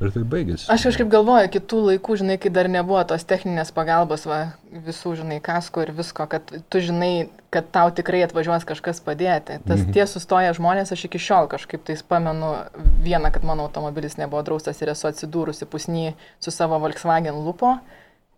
ir 0.07 0.15
tai 0.15 0.23
baigėsi. 0.35 0.67
Aš 0.73 0.89
kažkaip 0.89 1.11
galvoju, 1.13 1.51
kitų 1.55 1.81
laikų, 1.89 2.17
žinai, 2.23 2.37
kai 2.43 2.53
dar 2.55 2.69
nebuvo 2.73 3.03
tos 3.09 3.25
techninės 3.29 3.73
pagalbos, 3.75 4.27
va, 4.29 4.41
visų, 4.73 5.15
žinai, 5.23 5.39
kasko 5.45 5.85
ir 5.85 5.95
visko, 5.97 6.27
kad 6.31 6.53
tu 6.73 6.83
žinai, 6.83 7.29
kad 7.53 7.69
tau 7.75 7.93
tikrai 7.95 8.23
atvažiuos 8.27 8.67
kažkas 8.69 9.03
padėti. 9.05 9.59
Tas 9.67 9.83
mhm. 9.83 9.95
tie 9.97 10.07
sustoję 10.09 10.53
žmonės, 10.59 10.95
aš 10.95 11.07
iki 11.09 11.21
šiol 11.23 11.51
kažkaip 11.53 11.85
tais 11.89 12.05
pamenu 12.07 12.55
vieną, 13.05 13.33
kad 13.35 13.45
mano 13.47 13.69
automobilis 13.69 14.19
nebuvo 14.21 14.45
draustas 14.47 14.81
ir 14.83 14.95
esu 14.95 15.11
atsidūrusi 15.11 15.69
pusny 15.69 16.15
su 16.43 16.55
savo 16.55 16.81
Volkswagen 16.83 17.43
lupo 17.45 17.77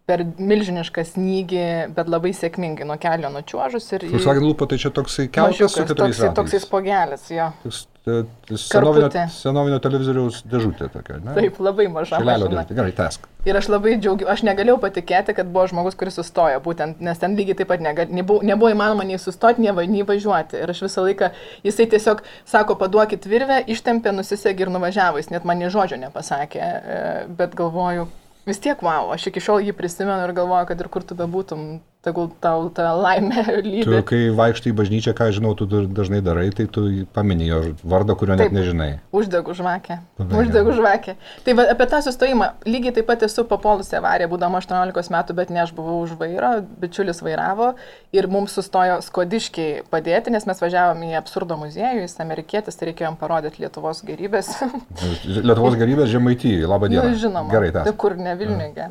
per 0.04 0.20
milžinišką 0.36 1.04
snygį, 1.14 1.64
bet 1.96 2.10
labai 2.12 2.34
sėkmingai 2.36 2.84
nuo 2.88 2.98
kelio 3.00 3.30
nučiuožus. 3.32 3.88
Volkswagen 4.02 4.44
lupo 4.44 4.68
tai 4.68 4.76
čia 4.82 4.92
toksai 4.92 5.30
keltas 5.32 5.72
su 5.72 5.80
keturiais 5.80 6.18
toksai, 6.18 6.34
toksai 6.36 6.60
spogelis, 6.60 7.24
jo. 7.32 7.48
Toks, 7.62 7.86
Senovinio, 8.04 9.08
senovinio 9.32 9.78
televizoriaus 9.80 10.42
dėžutė 10.44 10.90
tokia, 10.92 11.14
ne? 11.24 11.32
Taip, 11.38 11.56
labai 11.64 11.86
maža. 11.88 12.18
Šelelio 12.20 12.50
dėžutė, 12.52 12.76
gerai, 12.76 12.92
tesk. 12.98 13.24
Ir 13.48 13.56
aš 13.56 13.70
labai 13.72 13.94
džiaugiuosi, 13.96 14.28
aš 14.28 14.42
negalėjau 14.44 14.76
patikėti, 14.82 15.32
kad 15.36 15.48
buvo 15.54 15.64
žmogus, 15.70 15.96
kuris 15.96 16.18
sustojo, 16.20 16.58
būtent, 16.66 17.00
nes 17.04 17.22
ten 17.22 17.32
lygiai 17.38 17.56
taip 17.62 17.70
pat 17.72 17.80
negal, 17.84 18.12
nebuvo, 18.12 18.44
nebuvo 18.44 18.74
įmanoma 18.74 19.06
nei 19.08 19.16
sustoti, 19.20 19.64
nei, 19.64 19.72
nei 19.88 20.04
važiuoti. 20.04 20.60
Ir 20.60 20.74
aš 20.74 20.84
visą 20.84 21.06
laiką, 21.06 21.30
jisai 21.64 21.88
tiesiog 21.96 22.20
sako, 22.52 22.76
paduokit 22.82 23.24
virvę, 23.24 23.62
ištempė, 23.72 24.12
nusisegė 24.18 24.66
ir 24.66 24.74
nuvažiavo, 24.76 25.22
jis 25.22 25.32
net 25.32 25.48
man 25.48 25.64
nei 25.64 25.72
žodžio 25.72 25.96
nepasakė, 26.04 26.60
e, 26.60 27.00
bet 27.40 27.56
galvoju, 27.56 28.04
vis 28.44 28.60
tiek, 28.60 28.84
wow, 28.84 29.14
aš 29.16 29.30
iki 29.32 29.40
šiol 29.48 29.64
jį 29.64 29.76
prisimenu 29.80 30.28
ir 30.28 30.36
galvoju, 30.36 30.68
kad 30.68 30.84
ir 30.84 30.92
kur 30.92 31.08
tu 31.08 31.16
bebūtum, 31.16 31.78
tegul 32.04 32.28
tau 32.44 32.68
tą 32.74 32.90
laimę 33.00 33.44
lydi. 33.64 33.84
Tu, 33.86 34.00
kai 34.08 34.20
vaikštai 34.36 34.72
į 34.72 34.76
bažnyčią, 34.78 35.14
ką 35.16 35.30
žinau, 35.36 35.54
tu 35.58 35.66
dažnai 35.66 36.20
darai, 36.24 36.50
tai 36.54 36.66
tu 36.70 36.86
paminė 37.16 37.48
jo 37.48 37.60
vardą, 37.82 38.16
kurio 38.20 38.36
Taip, 38.36 38.52
net 38.52 38.58
nežinai. 38.58 38.90
Uždegu 39.14 39.56
žvakę. 39.56 39.98
Uždegu 40.20 40.76
žvakę. 40.76 41.16
Tai 41.46 41.56
va, 41.58 41.66
apie 41.72 41.88
tą 41.90 42.02
sustojimą, 42.04 42.50
lygiai 42.68 42.94
taip 42.98 43.08
pat 43.08 43.24
esu 43.26 43.46
papolusi 43.48 43.96
avariją, 43.98 44.30
būdama 44.32 44.60
18 44.62 45.14
metų, 45.14 45.38
bet 45.38 45.52
ne 45.54 45.64
aš 45.64 45.74
buvau 45.76 46.02
už 46.04 46.16
vairo, 46.20 46.52
bičiulis 46.82 47.22
vairavo 47.24 47.72
ir 48.14 48.28
mums 48.30 48.54
sustojo 48.56 49.00
skodiškiai 49.04 49.84
padėti, 49.90 50.32
nes 50.34 50.46
mes 50.48 50.60
važiavom 50.60 51.02
į 51.08 51.14
absurdo 51.18 51.58
muziejų, 51.60 52.04
jis 52.04 52.18
amerikietis, 52.22 52.78
tai 52.78 52.90
reikėjo 52.90 53.10
jam 53.10 53.18
parodyti 53.20 53.64
Lietuvos 53.64 54.02
gerybės. 54.06 54.50
Lietuvos 55.48 55.78
gerybės 55.80 56.10
žemaityje, 56.12 56.68
labą 56.70 56.90
dieną. 56.92 57.08
Nu, 57.10 57.20
žinoma. 57.20 57.52
Gerai, 57.52 57.72
tas. 57.74 57.88
Tai 57.88 57.94
kur 57.98 58.16
ne 58.18 58.34
Vilniuje. 58.38 58.88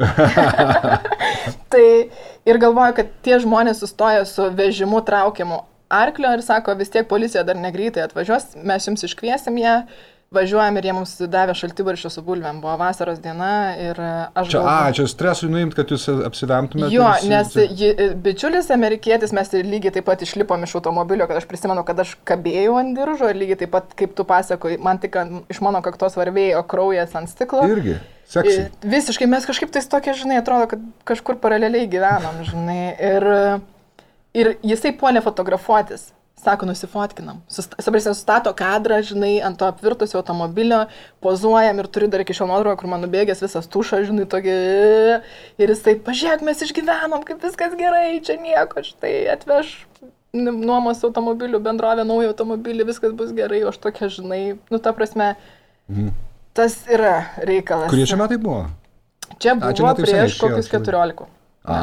tai 1.73 1.85
ir 2.49 2.59
galvoju, 2.61 2.95
kad 2.99 3.02
tie 3.25 3.37
žmonės 3.43 3.83
sustoja 3.83 4.25
su 4.29 4.49
vežimu 4.57 5.01
traukiamu 5.05 5.63
arklio 5.93 6.31
ir 6.33 6.41
sako, 6.41 6.75
vis 6.79 6.91
tiek 6.93 7.07
policija 7.09 7.43
dar 7.45 7.59
negreitai 7.59 8.05
atvažiuos, 8.07 8.53
mes 8.65 8.87
jums 8.89 9.05
iškviesim 9.07 9.59
ją. 9.61 9.75
Važiuojam 10.33 10.77
ir 10.79 10.87
jie 10.87 10.93
mums 10.97 11.13
davė 11.29 11.53
šaltibarščio 11.57 12.09
su 12.13 12.23
bulvėm. 12.25 12.61
Buvo 12.63 12.73
vasaros 12.81 13.19
diena 13.21 13.51
ir 13.77 13.99
aš... 14.01 14.49
Čia, 14.49 14.59
galvo... 14.59 14.71
a, 14.71 14.93
čia 14.97 15.05
stresui 15.11 15.49
nuimt, 15.53 15.75
kad 15.77 15.91
jūs 15.93 16.07
apsivemtumėte. 16.27 16.89
Jo, 16.93 17.09
visi, 17.13 17.29
nes 17.29 17.53
ji, 17.77 17.91
bičiulis 18.25 18.71
amerikietis, 18.73 19.33
mes 19.35 19.53
lygiai 19.53 19.93
taip 19.97 20.07
pat 20.09 20.23
išlipom 20.25 20.65
iš 20.65 20.73
automobilio, 20.79 21.27
kad 21.29 21.37
aš 21.37 21.45
prisimenu, 21.49 21.85
kad 21.85 22.01
aš 22.01 22.15
kabėjau 22.29 22.79
ant 22.81 22.97
diržo 22.97 23.29
ir 23.29 23.39
lygiai 23.43 23.59
taip 23.61 23.73
pat, 23.75 23.93
kaip 23.99 24.15
tu 24.17 24.25
pasakoji, 24.29 24.79
man 24.81 25.01
tik 25.03 25.19
iš 25.53 25.61
mano 25.65 25.83
kaktos 25.85 26.17
varvėjo 26.17 26.65
kraujas 26.69 27.13
ant 27.19 27.29
stiklo. 27.31 27.67
Irgi. 27.69 27.99
Seksy. 28.33 28.65
Visiškai 28.87 29.27
mes 29.29 29.45
kažkaip 29.45 29.69
tais 29.75 29.85
tokie, 29.91 30.15
žinai, 30.17 30.39
atrodo, 30.41 30.65
kad 30.71 30.81
kažkur 31.05 31.37
paraleliai 31.43 31.85
gyvenam, 31.91 32.41
žinai. 32.47 32.81
Ir, 32.97 33.29
ir 34.33 34.53
jisai 34.65 34.95
puolė 34.97 35.21
fotografuotis. 35.21 36.09
Sako, 36.43 36.67
nusifotkinam. 36.67 37.39
Sabrysė 37.47 38.11
sustato 38.11 38.51
kadrą, 38.57 38.97
žinai, 39.07 39.37
ant 39.47 39.55
to 39.61 39.67
apvirtusio 39.69 40.19
automobilio, 40.19 40.81
pozuojam 41.23 41.79
ir 41.79 41.87
turiu 41.87 42.09
dar 42.11 42.23
iki 42.25 42.35
šio 42.35 42.49
nuotrauką, 42.49 42.81
kur 42.81 42.91
man 42.91 43.05
nubėgęs 43.05 43.45
visas 43.45 43.69
tušas, 43.71 44.09
žinai, 44.09 44.25
tokia. 44.29 44.57
Ir 45.61 45.71
jisai, 45.71 45.95
pažiūrėk, 46.03 46.43
mes 46.43 46.65
išgyvenom, 46.67 47.23
kaip 47.29 47.45
viskas 47.47 47.77
gerai, 47.79 48.19
čia 48.25 48.35
nieko, 48.41 48.83
štai 48.83 49.13
atveš 49.37 49.71
nuomos 50.33 50.99
automobilių 51.05 51.61
bendrovė, 51.63 52.03
naują 52.09 52.33
automobilį, 52.33 52.89
viskas 52.91 53.15
bus 53.15 53.31
gerai, 53.37 53.63
o 53.63 53.71
aš 53.71 53.79
tokia, 53.79 54.11
žinai, 54.11 54.43
nu, 54.73 54.81
ta 54.83 54.91
prasme, 54.97 55.35
mhm. 55.87 56.13
Tas 56.53 56.75
yra 56.85 57.33
reikalas. 57.41 57.89
Kurie 57.89 58.05
čia 58.05 58.17
metai 58.19 58.37
buvo? 58.37 58.67
Čia 59.41 59.55
buvo 59.57 59.71
A, 59.71 59.73
čia 59.73 59.93
prieš 59.97 60.35
kokius 60.37 60.69
14. 60.69 61.25
A, 61.65 61.77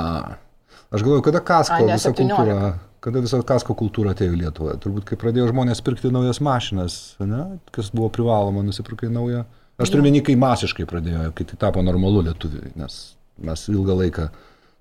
aš 0.94 1.02
galvoju, 1.02 1.24
kada 1.26 1.40
kasko 1.42 1.74
A, 1.74 1.86
ne, 1.88 1.96
visa 1.98 2.12
17. 2.14 2.20
kultūra, 2.20 2.68
kada 3.04 3.22
visa 3.24 3.40
kasko 3.46 3.74
kultūra 3.78 4.14
atėjo 4.14 4.34
į 4.34 4.40
Lietuvą. 4.42 4.76
Turbūt, 4.82 5.06
kai 5.08 5.18
pradėjo 5.20 5.48
žmonės 5.50 5.80
pirkti 5.84 6.12
naujas 6.12 6.42
mašinas, 6.44 6.98
ne, 7.22 7.44
kas 7.74 7.90
buvo 7.94 8.10
privaloma, 8.12 8.64
nusipirkai 8.66 9.10
naują. 9.12 9.46
Aš 9.80 9.94
turiu 9.94 10.04
menį, 10.04 10.20
kai 10.26 10.36
masiškai 10.36 10.84
pradėjo, 10.88 11.30
kai 11.36 11.46
tai 11.48 11.56
tapo 11.60 11.82
normalu 11.84 12.26
lietuviui, 12.28 12.74
nes 12.76 13.00
mes 13.40 13.62
ilgą 13.72 13.96
laiką 14.02 14.26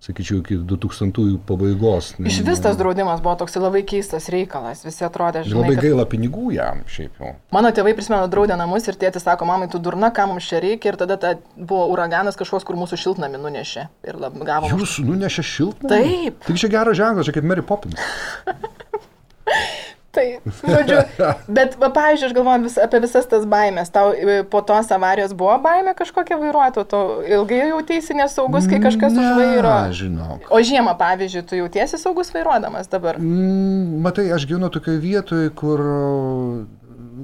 sakyčiau, 0.03 0.39
iki 0.39 0.57
2000-ųjų 0.63 1.39
pabaigos. 1.47 2.13
Iš 2.23 2.39
vis 2.47 2.61
tas 2.63 2.77
draudimas 2.79 3.19
buvo 3.23 3.35
toks 3.41 3.57
labai 3.59 3.81
keistas 3.87 4.29
reikalas, 4.31 4.85
visi 4.87 5.03
atrodė, 5.05 5.43
žinai. 5.43 5.65
Labai 5.65 5.75
kad... 5.75 5.83
gaila 5.87 6.05
pinigų 6.09 6.53
jam 6.55 6.85
šiaip 6.87 7.19
jau. 7.19 7.33
Mano 7.55 7.71
tėvai 7.75 7.93
prisimena 7.97 8.29
draudė 8.31 8.55
namus 8.59 8.87
ir 8.87 8.99
tėtis 8.99 9.27
sako, 9.27 9.49
mamai, 9.49 9.67
tu 9.71 9.81
durna, 9.83 10.11
ką 10.15 10.29
mums 10.31 10.47
čia 10.47 10.63
reikia 10.63 10.93
ir 10.93 10.99
tada 11.01 11.19
ta 11.19 11.35
buvo 11.57 11.89
uraganas 11.91 12.39
kažkoks, 12.39 12.67
kur 12.67 12.79
mūsų 12.79 13.01
šiltnami 13.03 13.41
nunešė. 13.43 13.89
Ir 14.07 14.21
lab, 14.23 14.39
gavom. 14.47 14.79
Jūs 14.79 15.01
nunešė 15.03 15.47
šiltnamį? 15.51 15.91
Taip. 15.91 16.41
Tik 16.47 16.63
čia 16.63 16.71
geras 16.79 16.99
ženklas, 16.99 17.27
čia 17.27 17.35
kaip 17.35 17.51
Mary 17.51 17.65
Poppins. 17.65 17.99
Tai, 20.19 20.53
žodžiu, 20.73 20.99
bet, 21.57 21.77
va, 21.79 21.89
pavyzdžiui, 21.95 22.29
aš 22.29 22.35
galvoju 22.35 22.65
vis, 22.65 22.77
apie 22.83 23.01
visas 23.05 23.29
tas 23.31 23.45
baimės. 23.49 23.91
Tau 23.95 24.11
e, 24.11 24.41
po 24.43 24.61
tos 24.65 24.91
avarijos 24.95 25.35
buvo 25.37 25.55
baimė 25.63 25.95
kažkokia 25.97 26.39
vairuotojo, 26.41 26.87
tu 26.89 27.01
ilgai 27.29 27.61
jautiesi 27.69 28.17
nesaugus, 28.17 28.67
kai 28.69 28.81
kažkas 28.83 29.15
ne, 29.15 29.23
už 29.23 29.39
vairo. 29.39 29.75
Žinau. 29.95 30.39
O 30.51 30.59
žiemą, 30.65 30.95
pavyzdžiui, 30.99 31.45
tu 31.47 31.59
jautiesi 31.61 32.01
saugus 32.01 32.33
vairuodamas 32.35 32.91
dabar? 32.91 33.21
Mm, 33.21 34.01
matai, 34.03 34.27
aš 34.35 34.47
gyvenu 34.49 34.71
tokioje 34.73 35.01
vietoje, 35.03 35.53
kur 35.55 35.85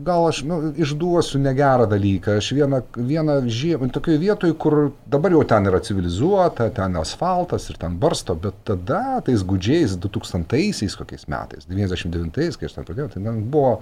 gal 0.03 0.27
aš 0.29 0.41
nu, 0.47 0.57
išduosiu 0.81 1.39
negerą 1.43 1.85
dalyką. 1.91 2.37
Aš 2.41 2.51
vieną, 2.57 2.81
vieną 2.95 3.37
žiemą, 3.47 3.89
tokioje 3.95 4.19
vietoje, 4.21 4.55
kur 4.59 4.91
dabar 5.07 5.35
jau 5.35 5.43
ten 5.47 5.69
yra 5.69 5.79
civilizuota, 5.83 6.69
ten 6.75 6.97
asfaltas 6.99 7.69
ir 7.69 7.79
ten 7.81 7.95
barsto, 8.01 8.35
bet 8.35 8.57
tada 8.67 9.21
tais 9.25 9.45
gudžiais 9.45 9.95
2000-aisiais 10.01 10.97
kokiais 10.99 11.29
metais, 11.31 11.69
99-ais, 11.69 12.59
kai 12.59 12.69
aš 12.69 12.77
ten 12.79 12.87
pradėjau, 12.87 13.13
tai 13.13 13.23
ten 13.23 13.41
buvo 13.53 13.79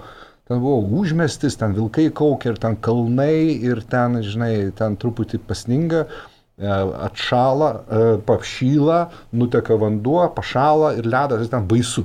ten 0.48 0.60
buvo 0.60 1.00
užmestis, 1.00 1.56
ten 1.56 1.72
vilkai 1.76 2.10
kaukia 2.12 2.52
ir 2.52 2.60
ten 2.60 2.76
kalnai 2.76 3.56
ir 3.64 3.80
ten, 3.88 4.20
žinai, 4.22 4.70
ten 4.76 4.98
truputį 5.00 5.40
pasninga, 5.48 6.04
e, 6.04 6.74
atšala, 7.08 7.70
e, 7.72 8.02
papšyla, 8.28 8.98
nuteka 9.32 9.78
vanduo, 9.80 10.26
pašala 10.36 10.94
ir 10.98 11.08
ledas, 11.08 11.48
ten 11.48 11.64
baisu. 11.68 12.04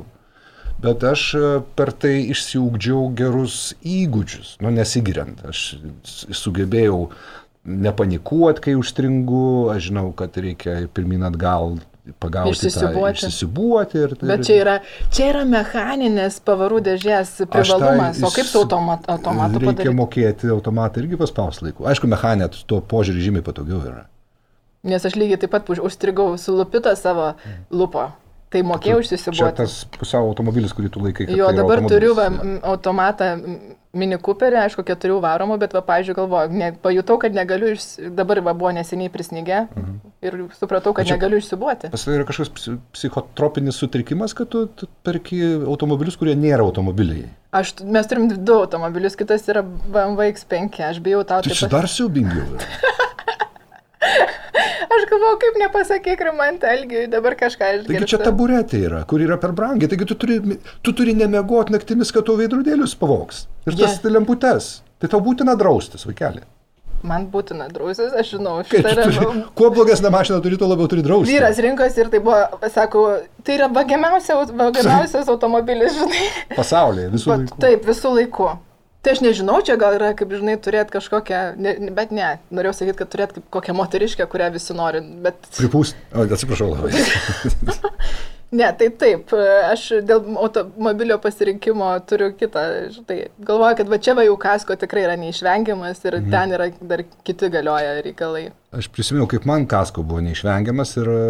Bet 0.79 1.03
aš 1.03 1.23
e, 1.35 1.39
per 1.75 1.91
tai 1.91 2.15
išsiugdžiau 2.31 3.09
gerus 3.19 3.73
įgūdžius, 3.83 4.55
nu 4.63 4.71
nesigiriant. 4.71 5.41
Aš 5.49 5.63
sugebėjau 6.39 7.09
nepanikuoti, 7.69 8.63
kai 8.63 8.75
užstringu, 8.79 9.69
aš 9.73 9.89
žinau, 9.89 10.09
kad 10.17 10.37
reikia 10.39 10.85
pirmin 10.95 11.25
atgal 11.27 11.77
pagauti 12.23 12.55
išsisibuoti. 12.55 13.19
Tą, 13.19 13.27
išsisibuoti 13.27 13.99
ir, 14.01 14.13
Bet 14.23 14.45
čia 14.47 14.55
yra, 14.63 14.75
čia 15.13 15.27
yra 15.33 15.43
mechaninės 15.45 16.39
pavarų 16.47 16.79
dėžės 16.87 17.35
privalumas, 17.51 18.23
o 18.25 18.31
kaip 18.33 18.47
su 18.49 18.63
automat, 18.63 19.03
automatu 19.11 19.59
reikia 19.61 19.73
padaryti? 19.75 19.97
mokėti 19.99 20.49
automatą 20.55 21.03
irgi 21.03 21.19
paspaus 21.19 21.59
laiku. 21.61 21.85
Aišku, 21.91 22.09
mechaninė 22.09 22.47
tuo 22.65 22.79
požiūrį 22.81 23.27
žymiai 23.27 23.45
patogiau 23.45 23.83
yra. 23.83 24.07
Nes 24.87 25.03
aš 25.05 25.19
lygiai 25.19 25.37
taip 25.43 25.51
pat 25.53 25.67
už- 25.69 25.83
užstrigau 25.85 26.31
su 26.39 26.55
lupita 26.55 26.95
savo 26.95 27.33
lupo. 27.69 28.07
Tai 28.49 28.61
mokėjau 28.65 29.01
Čia 29.03 29.05
išsisibuoti. 29.05 29.55
tas 29.61 29.73
pusiau 29.93 30.25
automobilis, 30.31 30.71
kurį 30.73 30.89
tu 30.95 30.99
laikai. 31.03 31.27
Jo, 31.37 31.51
tai 31.51 31.59
dabar 31.61 31.83
turiu 31.85 32.15
va, 32.17 32.23
automatą 32.65 33.35
mini 33.93 34.17
Cooperį, 34.21 34.57
aišku, 34.63 34.83
keturių 34.85 35.19
varomų, 35.21 35.55
bet, 35.61 35.71
va, 35.73 35.81
pažiūrėjau, 35.85 36.15
galvoju, 36.17 36.51
ne, 36.57 36.71
pajutau, 36.81 37.17
kad 37.21 37.33
negaliu, 37.33 37.71
iš, 37.73 37.85
dabar 38.13 38.41
va, 38.45 38.53
buvo 38.57 38.69
neseniai 38.73 39.09
prisnigę 39.13 39.67
Mhm. 39.75 39.95
ir 40.21 40.37
supratau, 40.59 40.93
kad 40.93 41.05
čia- 41.05 41.17
negaliu 41.17 41.37
išsibuoti. 41.41 41.89
Pas 41.93 42.03
tai 42.05 42.13
yra 42.17 42.25
kažkoks 42.25 42.49
psi- 42.57 42.77
psichotropinis 42.93 43.77
sutrikimas, 43.81 44.33
kad 44.37 44.49
tu, 44.49 44.65
tu 44.67 44.87
perki 45.03 45.41
automobilius, 45.65 46.17
kurie 46.17 46.35
nėra 46.35 46.61
automobiliai. 46.65 47.29
Aš, 47.53 47.75
mes 47.83 48.05
turim 48.07 48.27
du 48.29 48.53
automobilius, 48.53 49.15
kitas 49.15 49.45
yra 49.49 49.61
BMW 49.63 50.33
X5, 50.33 50.81
aš 50.89 50.99
bijau 51.01 51.23
tau 51.25 51.41
Tai 51.41 51.49
čia 51.53 51.67
dar 51.67 51.85
siaubingiau. 51.85 52.45
Aš 54.89 55.05
galvoju, 55.11 55.39
kaip 55.43 55.57
nepasakyk 55.63 56.23
rimantą 56.29 56.69
Elgiui, 56.75 57.07
dabar 57.11 57.35
kažką 57.39 57.65
Taigi 57.65 57.81
išgirstu. 57.85 58.09
čia 58.13 58.21
taburetė 58.25 58.83
yra, 58.89 59.01
kur 59.09 59.23
yra 59.23 59.37
per 59.41 59.51
brangiai. 59.57 59.89
Taigi 59.91 60.07
tu 60.09 60.15
turi, 60.19 60.39
tu 60.85 60.93
turi 60.93 61.13
nemegoti 61.17 61.75
naktimis, 61.75 62.11
kad 62.15 62.25
tu 62.27 62.37
veidrodėlius 62.39 62.95
pavoks. 62.99 63.45
Ir 63.67 63.75
tas 63.79 63.99
Je. 64.03 64.13
lemputes. 64.13 64.71
Tai 64.99 65.07
tau 65.11 65.21
būtina 65.23 65.53
draustis, 65.59 66.03
vaikeli. 66.09 66.41
Man 67.07 67.29
būtina 67.31 67.69
drausis, 67.71 68.11
aš 68.11 68.33
žinau, 68.35 68.57
šitą 68.67 68.91
turi, 68.97 69.43
kuo 69.55 69.69
blogesnė 69.71 70.09
mašina 70.11 70.41
turi, 70.43 70.57
tuo 70.59 70.67
labiau 70.67 70.89
turi 70.91 70.99
draustis. 71.05 71.31
Vyras 71.31 71.61
rinkosi 71.63 72.01
ir 72.03 72.09
tai 72.11 72.19
buvo, 72.19 72.41
sako, 72.73 73.03
tai 73.47 73.55
yra 73.55 73.69
vagiamiausia, 73.71 74.35
vagiamiausias 74.59 75.29
automobilis, 75.33 75.95
žinai. 75.95 76.25
Pasaulyje 76.57 77.13
visų 77.13 77.31
laikų. 77.31 77.59
taip, 77.63 77.87
visų 77.87 78.11
laikų. 78.17 78.49
Tai 78.99 79.13
aš 79.15 79.21
nežinau, 79.23 79.61
čia 79.63 79.77
gal 79.79 79.95
yra, 79.95 80.09
kaip 80.17 80.33
žinai, 80.35 80.57
turėti 80.59 80.91
kažkokią, 80.97 81.37
ne, 81.63 81.71
bet 81.95 82.09
ne, 82.11 82.33
norėjau 82.51 82.81
sakyti, 82.81 82.97
kad 82.99 83.11
turėti 83.13 83.37
kaip 83.37 83.45
kokią 83.55 83.75
moteriškę, 83.77 84.25
kurią 84.27 84.49
visi 84.51 84.75
nori, 84.75 84.99
bet 85.23 85.45
Pripūst. 85.55 85.95
O, 86.11 86.25
atsiprašau 86.25 86.67
labai. 86.73 86.91
ne, 88.59 88.67
tai 88.75 88.89
taip, 88.99 89.31
aš 89.69 89.85
dėl 90.03 90.35
automobilio 90.41 91.15
pasirinkimo 91.23 91.93
turiu 92.09 92.33
kitą, 92.35 92.63
žinai, 92.97 93.21
galvoju, 93.47 93.77
kad 93.79 93.93
va 93.93 93.99
čia 94.03 94.17
va 94.19 94.25
jau 94.27 94.33
kasko 94.41 94.75
tikrai 94.81 95.05
yra 95.05 95.15
neišvengiamas 95.21 96.03
ir 96.03 96.17
mhm. 96.19 96.33
ten 96.33 96.55
yra 96.57 96.67
dar 96.91 97.03
kiti 97.23 97.49
galioja 97.53 98.01
reikalai. 98.03 98.49
Aš 98.75 98.89
prisimenu, 98.91 99.29
kaip 99.31 99.47
man 99.47 99.63
kasko 99.69 100.03
buvo 100.03 100.25
neišvengiamas 100.25 100.91
ir 100.99 101.13
e, 101.13 101.21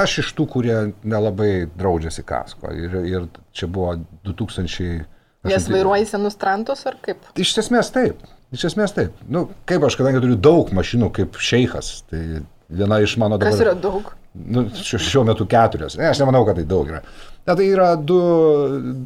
aš 0.00 0.16
iš 0.24 0.32
tų, 0.38 0.48
kurie 0.54 0.78
nelabai 1.04 1.66
draudžiasi 1.76 2.24
kasko. 2.24 2.72
Ir, 2.72 2.96
ir 3.04 3.28
čia 3.52 3.68
buvo 3.68 3.98
2000. 4.24 5.04
Nes 5.48 5.68
vairuoji 5.72 6.08
senus 6.10 6.38
trantus 6.40 6.84
ar 6.88 6.98
kaip? 7.02 7.22
Iš 7.40 7.56
esmės 7.64 7.92
taip. 7.94 8.20
Iš 8.54 8.68
esmės 8.70 8.94
taip. 8.96 9.16
Nu, 9.32 9.48
kaip 9.68 9.84
aš, 9.86 9.96
kadangi 9.98 10.22
turiu 10.22 10.36
daug 10.38 10.70
mašinų 10.76 11.10
kaip 11.16 11.40
šeikas, 11.42 11.98
tai 12.10 12.22
viena 12.68 13.00
iš 13.02 13.16
mano 13.20 13.40
dabar... 13.40 13.52
Kas 13.52 13.64
yra 13.64 13.74
daug? 13.78 14.12
Nu, 14.36 14.66
šiuo, 14.74 15.00
šiuo 15.00 15.24
metu 15.26 15.46
keturios. 15.48 15.96
Ne, 15.98 16.10
aš 16.10 16.20
nemanau, 16.20 16.44
kad 16.46 16.58
tai 16.58 16.66
daug 16.68 16.90
yra. 16.90 17.00
Ne, 17.46 17.54
tai 17.54 17.66
yra 17.70 17.88
du, 17.96 18.18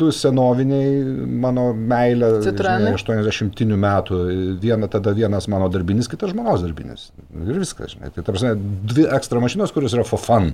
du 0.00 0.08
senoviniai 0.14 1.00
mano 1.44 1.68
meilė. 1.76 2.32
Žinai, 2.46 2.94
80 2.98 3.76
metų. 3.84 4.20
Viena, 4.62 4.88
tada 4.90 5.14
vienas 5.16 5.46
mano 5.52 5.68
darbinis, 5.72 6.08
kitas 6.10 6.34
žmonos 6.34 6.64
darbinis. 6.64 7.10
Ir 7.36 7.60
viskas. 7.60 7.94
Žinai. 7.94 8.12
Tai 8.16 8.26
tarsi 8.26 8.54
dvi 8.92 9.06
ekstra 9.18 9.42
mašinos, 9.44 9.74
kurios 9.76 9.96
yra 9.96 10.06
for 10.08 10.20
fun. 10.20 10.50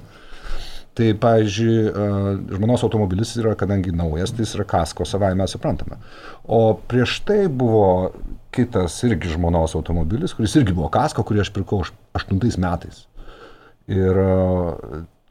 Tai, 0.97 1.11
pavyzdžiui, 1.21 1.91
žmonos 2.57 2.81
automobilis 2.87 3.35
yra, 3.37 3.51
kadangi 3.59 3.93
naujas, 3.93 4.31
tai 4.33 4.47
jis 4.47 4.55
yra 4.57 4.65
kasko 4.65 5.05
savai 5.05 5.35
mes 5.37 5.53
suprantame. 5.53 5.99
O 6.49 6.61
prieš 6.89 7.19
tai 7.29 7.43
buvo 7.53 8.15
kitas 8.57 8.97
irgi 9.05 9.35
žmonos 9.35 9.75
automobilis, 9.77 10.33
kuris 10.33 10.55
irgi 10.57 10.73
buvo 10.73 10.89
kasko, 10.95 11.21
kurį 11.29 11.43
aš 11.45 11.51
pirkau 11.53 11.83
aš- 11.85 11.93
aštuntais 12.17 12.57
metais. 12.57 13.03
Ir 13.93 14.17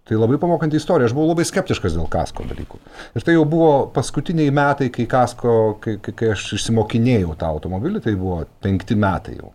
tai 0.05 0.19
labai 0.21 0.37
pamokanti 0.37 0.77
istorija. 0.77 1.09
Aš 1.09 1.15
buvau 1.17 1.31
labai 1.31 1.47
skeptiškas 1.49 1.95
dėl 1.97 2.05
kasko 2.13 2.45
dalykų. 2.45 2.77
Ir 3.17 3.25
tai 3.25 3.33
jau 3.33 3.45
buvo 3.49 3.87
paskutiniai 3.95 4.53
metai, 4.53 4.91
kai 4.93 5.07
kasko, 5.09 5.55
kai, 5.81 5.97
kai 6.05 6.29
aš 6.35 6.45
išsimokinėjau 6.59 7.33
tą 7.41 7.49
automobilį, 7.49 8.03
tai 8.05 8.13
buvo 8.13 8.43
penkti 8.61 8.93
metai 9.01 9.39
jau. 9.39 9.49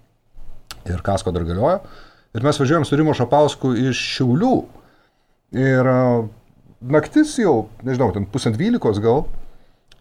Ir 0.90 1.06
kasko 1.06 1.30
dar 1.30 1.46
galiojo. 1.46 1.78
Ir 2.34 2.42
mes 2.42 2.58
važiuojam 2.58 2.84
su 2.86 2.98
Rimo 2.98 3.14
Šapausku 3.14 3.72
iš 3.78 4.02
Šiaulių. 4.16 4.52
Ir 5.56 5.90
e, 5.90 6.00
naktis 6.94 7.34
jau, 7.40 7.68
nežinau, 7.86 8.12
ten 8.14 8.26
pusant 8.30 8.54
dvylikos 8.54 9.00
gal. 9.02 9.24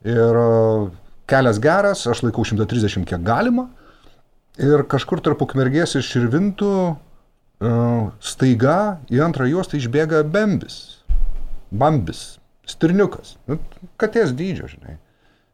Ir 0.06 0.40
e, 0.42 0.48
kelias 1.30 1.60
geras, 1.62 2.06
aš 2.10 2.24
laikau 2.26 2.46
130 2.46 3.08
kiek 3.10 3.26
galima. 3.26 3.70
Ir 4.60 4.84
kažkur 4.92 5.24
tarp 5.24 5.42
ukmergės 5.46 5.96
ir 5.96 6.04
širvintų 6.04 6.72
uh, 7.64 8.10
staiga 8.20 9.00
į 9.08 9.22
antrą 9.24 9.46
juostą 9.48 9.78
išbėga 9.80 10.26
bembis. 10.28 11.00
Bambis. 11.72 12.42
Stirniukas. 12.68 13.38
Nu, 13.48 13.56
katės 14.02 14.34
dydžio, 14.36 14.68
žinai. 14.74 14.98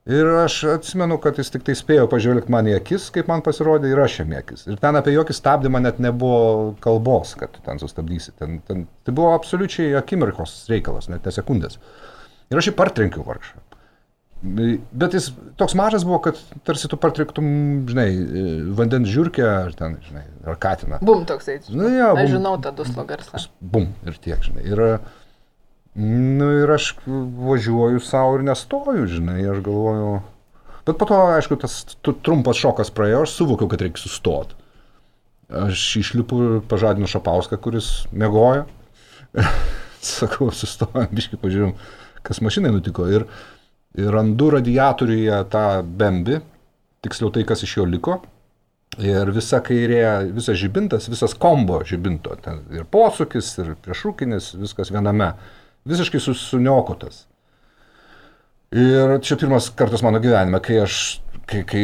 Ir 0.06 0.28
aš 0.38 0.60
atsimenu, 0.70 1.16
kad 1.18 1.40
jis 1.42 1.50
tik 1.50 1.64
tai 1.66 1.74
spėjo 1.74 2.04
pažvelgti 2.12 2.52
man 2.54 2.68
į 2.70 2.76
akis, 2.78 3.08
kaip 3.14 3.26
man 3.32 3.42
pasirodė, 3.46 3.90
ir 3.90 4.02
aš 4.04 4.20
jam 4.20 4.36
į 4.36 4.38
akis. 4.38 4.68
Ir 4.70 4.78
ten 4.78 5.00
apie 5.00 5.16
jokį 5.16 5.34
stabdymą 5.34 5.82
net 5.82 5.98
nebuvo 6.04 6.76
kalbos, 6.84 7.32
kad 7.40 7.56
tu 7.56 7.64
ten 7.66 7.82
sustabdysi. 7.82 8.36
Ten, 8.38 8.60
ten, 8.68 8.84
tai 9.02 9.16
buvo 9.18 9.32
absoliučiai 9.34 9.96
akimirkos 9.98 10.54
reikalas, 10.70 11.10
net 11.10 11.26
ne 11.26 11.34
sekundės. 11.34 11.80
Ir 12.54 12.62
aš 12.62 12.70
jį 12.70 12.76
partrenkiau 12.78 13.26
vargšą. 13.26 13.64
Bet 14.46 15.16
jis 15.18 15.32
toks 15.58 15.74
mažas 15.80 16.06
buvo, 16.06 16.20
kad 16.28 16.38
tarsi 16.70 16.86
tu 16.92 17.02
partrektum, 17.02 17.46
žinai, 17.90 18.08
vandens 18.78 19.10
žiūrkę 19.10 19.46
ar 19.50 19.74
ten, 19.74 19.98
žinai, 20.06 20.28
ar 20.46 20.60
katiną. 20.62 21.00
Bum 21.02 21.26
toksai. 21.26 21.58
Nu, 21.74 21.90
jo, 21.90 22.12
Aš 22.14 22.28
bum. 22.28 22.34
žinau 22.36 22.58
tą 22.62 22.76
duslo 22.78 23.08
garsą. 23.10 23.42
Bum 23.58 23.90
ir 24.06 24.22
tiek, 24.22 24.38
žinai. 24.46 24.68
Ir, 24.70 24.84
nu, 25.96 26.50
ir 26.62 26.72
aš 26.76 26.92
važiuoju 27.06 28.02
savo 28.04 28.38
ir 28.38 28.46
nestoju, 28.50 29.08
žinai, 29.08 29.42
aš 29.52 29.62
galvoju. 29.66 30.16
Bet 30.86 31.00
po 31.02 31.08
to, 31.10 31.18
aišku, 31.38 31.58
tas 31.62 31.80
trumpas 32.04 32.60
šokas 32.62 32.92
praėjo, 32.94 33.24
aš 33.26 33.34
suvokiau, 33.40 33.70
kad 33.72 33.82
reikia 33.82 34.04
sustoti. 34.04 34.58
Aš 35.50 35.82
išlipu 36.02 36.42
ir 36.42 36.62
pažadinu 36.70 37.10
Šapauską, 37.10 37.58
kuris 37.62 37.90
mėgojo. 38.14 38.66
Sakau, 40.06 40.52
sustojom, 40.54 41.10
biškai 41.16 41.40
pažiūrėjom, 41.42 41.74
kas 42.26 42.42
mašinai 42.46 42.74
nutiko. 42.74 43.08
Ir, 43.10 43.26
ir 43.98 44.14
randu 44.14 44.52
radiatoriuje 44.54 45.42
tą 45.54 45.66
bembi, 45.86 46.40
tiksliau 47.06 47.34
tai, 47.34 47.46
kas 47.50 47.66
iš 47.66 47.80
jo 47.80 47.90
liko. 47.90 48.20
Ir 49.02 49.30
visa 49.36 49.60
kairė, 49.66 50.32
visas 50.38 50.58
žibintas, 50.62 51.10
visas 51.12 51.34
kombo 51.36 51.82
žibinto, 51.88 52.38
ten 52.46 52.62
ir 52.72 52.86
posūkis, 52.88 53.50
ir 53.60 53.74
priešrūkinis, 53.84 54.54
viskas 54.62 54.92
viename, 54.94 55.34
visiškai 55.86 56.22
suniokotas. 56.22 57.26
Ir 58.76 59.20
čia 59.24 59.38
pirmas 59.40 59.70
kartas 59.78 60.02
mano 60.04 60.20
gyvenime, 60.20 60.60
kai 60.64 60.82
aš, 60.84 61.22
kai, 61.48 61.62
kai 61.70 61.84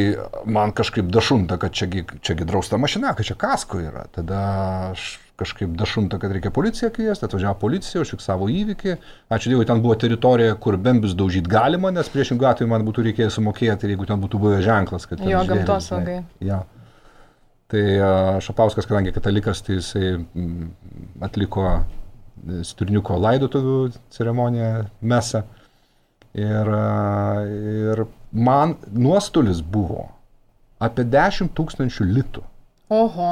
man 0.49 0.73
kažkaip 0.75 1.07
dašunta, 1.13 1.55
kad 1.61 1.75
čiagi, 1.77 2.03
čiagi 2.25 2.47
drausta 2.47 2.79
mašina, 2.81 3.13
kad 3.15 3.27
čia 3.27 3.37
kasko 3.39 3.79
yra. 3.79 4.07
Tada 4.11 4.41
aš 4.89 5.13
kažkaip 5.41 5.71
dašunta, 5.77 6.19
kad 6.21 6.33
reikia 6.35 6.51
policiją 6.53 6.91
kviesti, 6.93 7.25
atvažiavo 7.25 7.55
policija, 7.61 8.01
užfiksavo 8.03 8.49
įvykį. 8.51 8.97
Ačiū 9.33 9.53
Dievui, 9.53 9.65
ten 9.69 9.81
buvo 9.81 9.95
teritorija, 10.01 10.57
kur 10.61 10.77
bembis 10.77 11.15
daužyti 11.17 11.49
galima, 11.49 11.93
nes 11.95 12.11
priešingų 12.13 12.49
atveju 12.49 12.69
man 12.69 12.85
būtų 12.85 13.07
reikėję 13.07 13.31
sumokėti, 13.37 13.89
jeigu 13.93 14.09
ten 14.09 14.21
būtų 14.21 14.41
buvę 14.41 14.59
ženklas, 14.65 15.07
kad... 15.09 15.23
Jo, 15.25 15.41
gamtosaugai. 15.49 16.19
Jo. 16.45 16.61
Tai 17.71 17.85
Šapauskas, 18.43 18.85
kadangi 18.89 19.15
katalikas, 19.15 19.63
tai 19.63 19.79
jisai 19.79 20.17
mm, 20.19 20.69
atliko 21.23 21.69
Sturniuko 22.65 23.19
laidotuvių 23.21 23.91
ceremoniją 24.13 24.71
mesą. 25.01 25.43
Ir, 26.38 26.69
ir 27.91 28.06
man 28.32 28.77
nuostolis 28.95 29.60
buvo 29.62 30.08
apie 30.82 31.06
10 31.06 31.51
tūkstančių 31.58 32.08
litų. 32.08 32.43
Oho. 32.91 33.32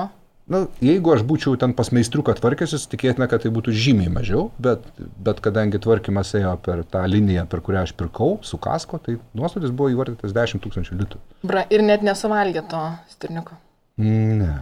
Na, 0.49 0.63
jeigu 0.81 1.11
aš 1.13 1.21
būčiau 1.29 1.53
ten 1.61 1.75
pas 1.77 1.91
meistriuką 1.93 2.33
tvarkęsis, 2.39 2.87
tikėtina, 2.89 3.27
kad 3.29 3.43
tai 3.43 3.51
būtų 3.53 3.73
žymiai 3.85 4.09
mažiau, 4.09 4.47
bet, 4.57 4.87
bet 5.21 5.41
kadangi 5.45 5.77
tvarkymas 5.81 6.33
ėjo 6.39 6.55
per 6.65 6.81
tą 6.89 7.03
liniją, 7.05 7.43
per 7.51 7.61
kurią 7.65 7.83
aš 7.85 7.93
pirkau, 7.99 8.39
su 8.41 8.57
kasko, 8.61 8.97
tai 9.05 9.19
nuostolis 9.37 9.69
buvo 9.69 9.91
įvardytas 9.93 10.33
10 10.33 10.63
tūkstančių 10.63 10.97
litų. 11.03 11.21
Bra, 11.45 11.67
ir 11.69 11.85
net 11.85 12.05
nesuvalgė 12.05 12.65
to 12.71 12.81
stirniuko. 13.13 13.59
Ne. 14.01 14.55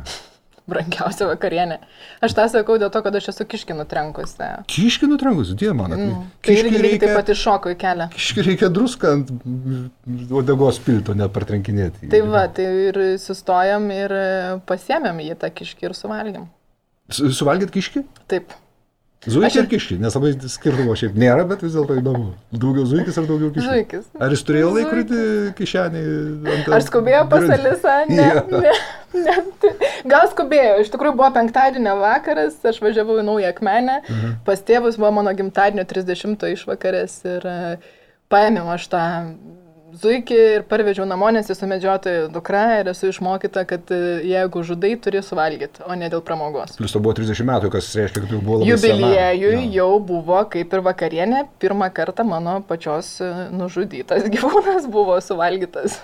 Brangiausia 0.68 1.30
vakarienė. 1.30 1.78
Aš 2.24 2.34
tą 2.36 2.46
sakau 2.52 2.76
dėl 2.82 2.92
to, 2.92 3.00
kad 3.06 3.16
aš 3.16 3.30
esu 3.32 3.46
kiškinų 3.48 3.86
trenkusi. 3.88 4.50
Kiškinų 4.68 5.20
trenkusi, 5.22 5.56
dieve 5.60 5.76
man. 5.78 5.96
Mm. 5.96 6.26
Tai 6.44 6.58
irgi 6.60 6.82
reikia... 6.84 7.00
taip 7.06 7.16
pat 7.16 7.32
iššoko 7.32 7.72
į 7.72 7.78
kelią. 7.80 8.10
Kiški 8.12 8.46
reikia 8.50 8.70
druską 8.76 9.14
ant 9.16 9.32
odegos 10.42 10.82
pilto, 10.84 11.16
nepartrenkinėti. 11.16 12.12
Tai 12.12 12.22
va, 12.28 12.44
tai 12.52 12.68
ir 12.90 13.02
sustojom 13.24 13.88
ir 13.96 14.16
pasiemėm 14.68 15.24
jį 15.30 15.40
tą 15.40 15.54
kiškį 15.56 15.88
ir 15.88 15.98
suvalgėm. 15.98 16.48
Suvalgėt 17.16 17.72
kiškį? 17.72 18.04
Taip. 18.28 18.52
Zuikis 19.26 19.56
ir 19.58 19.66
kiški, 19.72 19.96
nes 20.00 20.14
labai 20.14 20.30
skirtumo 20.52 20.94
šiaip 20.96 21.16
nėra, 21.18 21.44
bet 21.50 21.64
vis 21.66 21.74
dėlto 21.74 21.98
įdomu. 22.00 22.30
Daugiau 22.54 22.86
zuikis 22.88 23.18
ar 23.18 23.26
daugiau 23.28 23.50
kiški? 23.56 23.66
Zuikis. 23.66 24.06
Ar 24.22 24.36
jis 24.36 24.44
turėjo 24.46 24.70
laikrodį 24.76 25.22
kišenį? 25.58 26.04
Ar 26.78 26.86
skubėjo 26.86 27.24
pas 27.32 27.50
Alisą? 27.58 27.96
Ne, 28.14 28.28
ja. 28.30 28.44
ne, 28.48 28.72
ne. 29.18 29.90
Gal 30.08 30.30
skubėjo. 30.32 30.78
Iš 30.84 30.94
tikrųjų 30.94 31.18
buvo 31.18 31.32
penktadienio 31.36 31.98
vakaras, 32.00 32.60
aš 32.70 32.78
važiavau 32.84 33.18
į 33.20 33.26
Naują 33.28 33.52
Akmenę, 33.56 34.00
mhm. 34.06 34.38
pas 34.48 34.62
tėvus 34.64 35.00
buvo 35.02 35.12
mano 35.18 35.34
gimtadienio 35.36 35.88
30 35.90 36.48
išvakarės 36.54 37.18
ir 37.28 37.50
uh, 37.50 37.96
paėmiau 38.32 38.70
aš 38.76 38.88
tą 38.94 39.04
zuikį 39.95 40.38
ir 40.58 40.63
parvežiau 40.67 41.06
namo, 41.08 41.30
nes 41.34 41.47
esu 41.52 41.67
medžiotojų 41.69 42.28
dukra 42.34 42.63
ir 42.82 42.89
esu 42.91 43.12
išmokyta, 43.12 43.63
kad 43.69 43.91
e, 43.93 44.00
jeigu 44.28 44.63
žudai, 44.67 44.93
turi 45.02 45.21
suvalgyti, 45.23 45.84
o 45.88 45.95
ne 46.00 46.10
dėl 46.12 46.23
pramogos. 46.26 46.76
Plus 46.80 46.95
to 46.95 47.02
buvo 47.04 47.15
30 47.17 47.47
metų, 47.47 47.71
kas 47.73 47.89
reiškia, 47.97 48.23
kad 48.26 48.36
jau 48.36 48.41
buvo 48.43 48.62
labai 48.62 48.71
Jubiliejui 48.73 49.56
no. 49.56 49.73
jau 49.78 49.89
buvo 50.12 50.41
kaip 50.52 50.76
ir 50.76 50.86
vakarienė, 50.86 51.43
pirmą 51.62 51.89
kartą 51.95 52.28
mano 52.28 52.60
pačios 52.67 53.15
e, 53.23 53.32
nužudytas 53.56 54.28
gyvūnas 54.36 54.89
buvo 54.91 55.19
suvalgytas. 55.23 56.02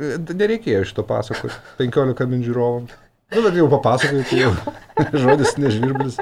Nereikėjo 0.00 0.84
šito 0.88 1.04
pasakoti, 1.08 1.56
15 1.80 2.28
min 2.30 2.44
žiūrovams. 2.46 2.98
Nu, 3.30 3.42
bet 3.44 3.54
jau 3.54 3.68
papasakojai, 3.70 4.24
tai 4.26 4.40
jau 4.40 4.52
žodis 5.22 5.54
nežvirblis. 5.60 6.16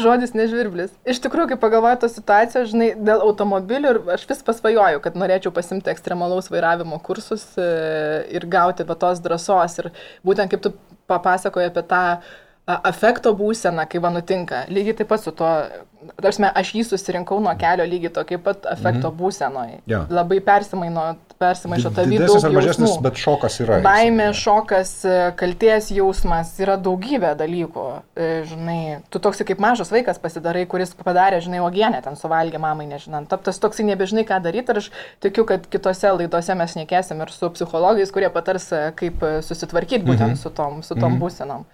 žodis 0.00 0.32
nežvirblis. 0.36 0.94
Iš 1.04 1.20
tikrųjų, 1.26 1.50
kai 1.52 1.58
pagalvoju 1.60 1.98
tos 2.00 2.16
situacijos, 2.16 2.70
žinai, 2.72 2.88
dėl 2.96 3.20
automobilių 3.26 3.92
ir 3.92 4.00
aš 4.14 4.24
vis 4.30 4.40
pasvajoju, 4.46 5.02
kad 5.04 5.18
norėčiau 5.20 5.52
pasimti 5.56 5.92
ekstremalaus 5.92 6.48
vairavimo 6.52 6.96
kursus 7.04 7.44
e, 7.60 7.68
ir 8.32 8.48
gauti 8.48 8.88
va 8.88 8.96
tos 8.96 9.20
drąsos. 9.24 9.76
Ir 9.82 9.90
būtent 10.24 10.52
kaip 10.52 10.64
tu 10.64 10.72
papasakoji 11.12 11.68
apie 11.68 11.84
tą 11.92 12.02
afekto 12.66 13.30
būseną, 13.38 13.84
kai 13.86 14.00
va 14.02 14.10
nutinka. 14.10 14.64
Lygiai 14.72 14.96
taip 14.98 15.12
pat 15.12 15.22
su 15.22 15.30
to, 15.38 15.48
tarsi 16.18 16.42
aš 16.48 16.72
jį 16.74 16.82
susirinkau 16.88 17.38
nuo 17.42 17.52
kelio 17.58 17.86
lygiai 17.86 18.10
tokia 18.16 18.40
pat 18.42 18.66
afekto 18.66 19.12
mhm. 19.12 19.18
būsenoje. 19.20 19.76
Ja. 19.86 20.00
Labai 20.10 20.40
persimaino, 20.42 21.04
persimaišo 21.38 21.92
tavyje. 21.94 22.24
Didesnis 22.24 22.46
ar 22.48 22.56
mažesnis, 22.56 22.88
jausmų. 22.90 23.04
bet 23.06 23.20
šokas 23.22 23.60
yra. 23.62 23.78
Baimė, 23.86 24.26
šokas, 24.34 24.96
kalties 25.38 25.92
jausmas, 25.94 26.50
yra 26.64 26.74
daugybė 26.82 27.36
dalykų. 27.38 27.86
E, 28.18 28.28
žinai, 28.50 28.80
tu 29.14 29.22
toks 29.22 29.44
kaip 29.46 29.62
mažas 29.62 29.94
vaikas 29.94 30.18
pasidarai, 30.22 30.66
kuris 30.66 30.96
padarė, 30.98 31.38
žinai, 31.46 31.62
ogienę 31.62 32.02
ten 32.02 32.18
suvalgė 32.18 32.58
mamai, 32.62 32.88
nežinant. 32.90 33.30
Tas 33.30 33.62
toksai 33.62 33.86
nebežinai, 33.92 34.26
ką 34.26 34.42
daryti. 34.42 34.74
Ir 34.74 34.82
aš 34.82 34.90
tikiu, 35.22 35.46
kad 35.46 35.70
kitose 35.70 36.16
laidose 36.18 36.58
mes 36.58 36.78
nekėsim 36.82 37.22
ir 37.22 37.30
su 37.30 37.54
psichologais, 37.54 38.10
kurie 38.10 38.32
patars, 38.34 38.72
kaip 38.98 39.22
susitvarkyti 39.46 40.02
būtent 40.02 40.32
mhm. 40.34 40.40
su 40.42 40.50
tom, 40.50 40.82
su 40.82 40.98
tom 40.98 41.12
mhm. 41.14 41.22
būsenom. 41.22 41.66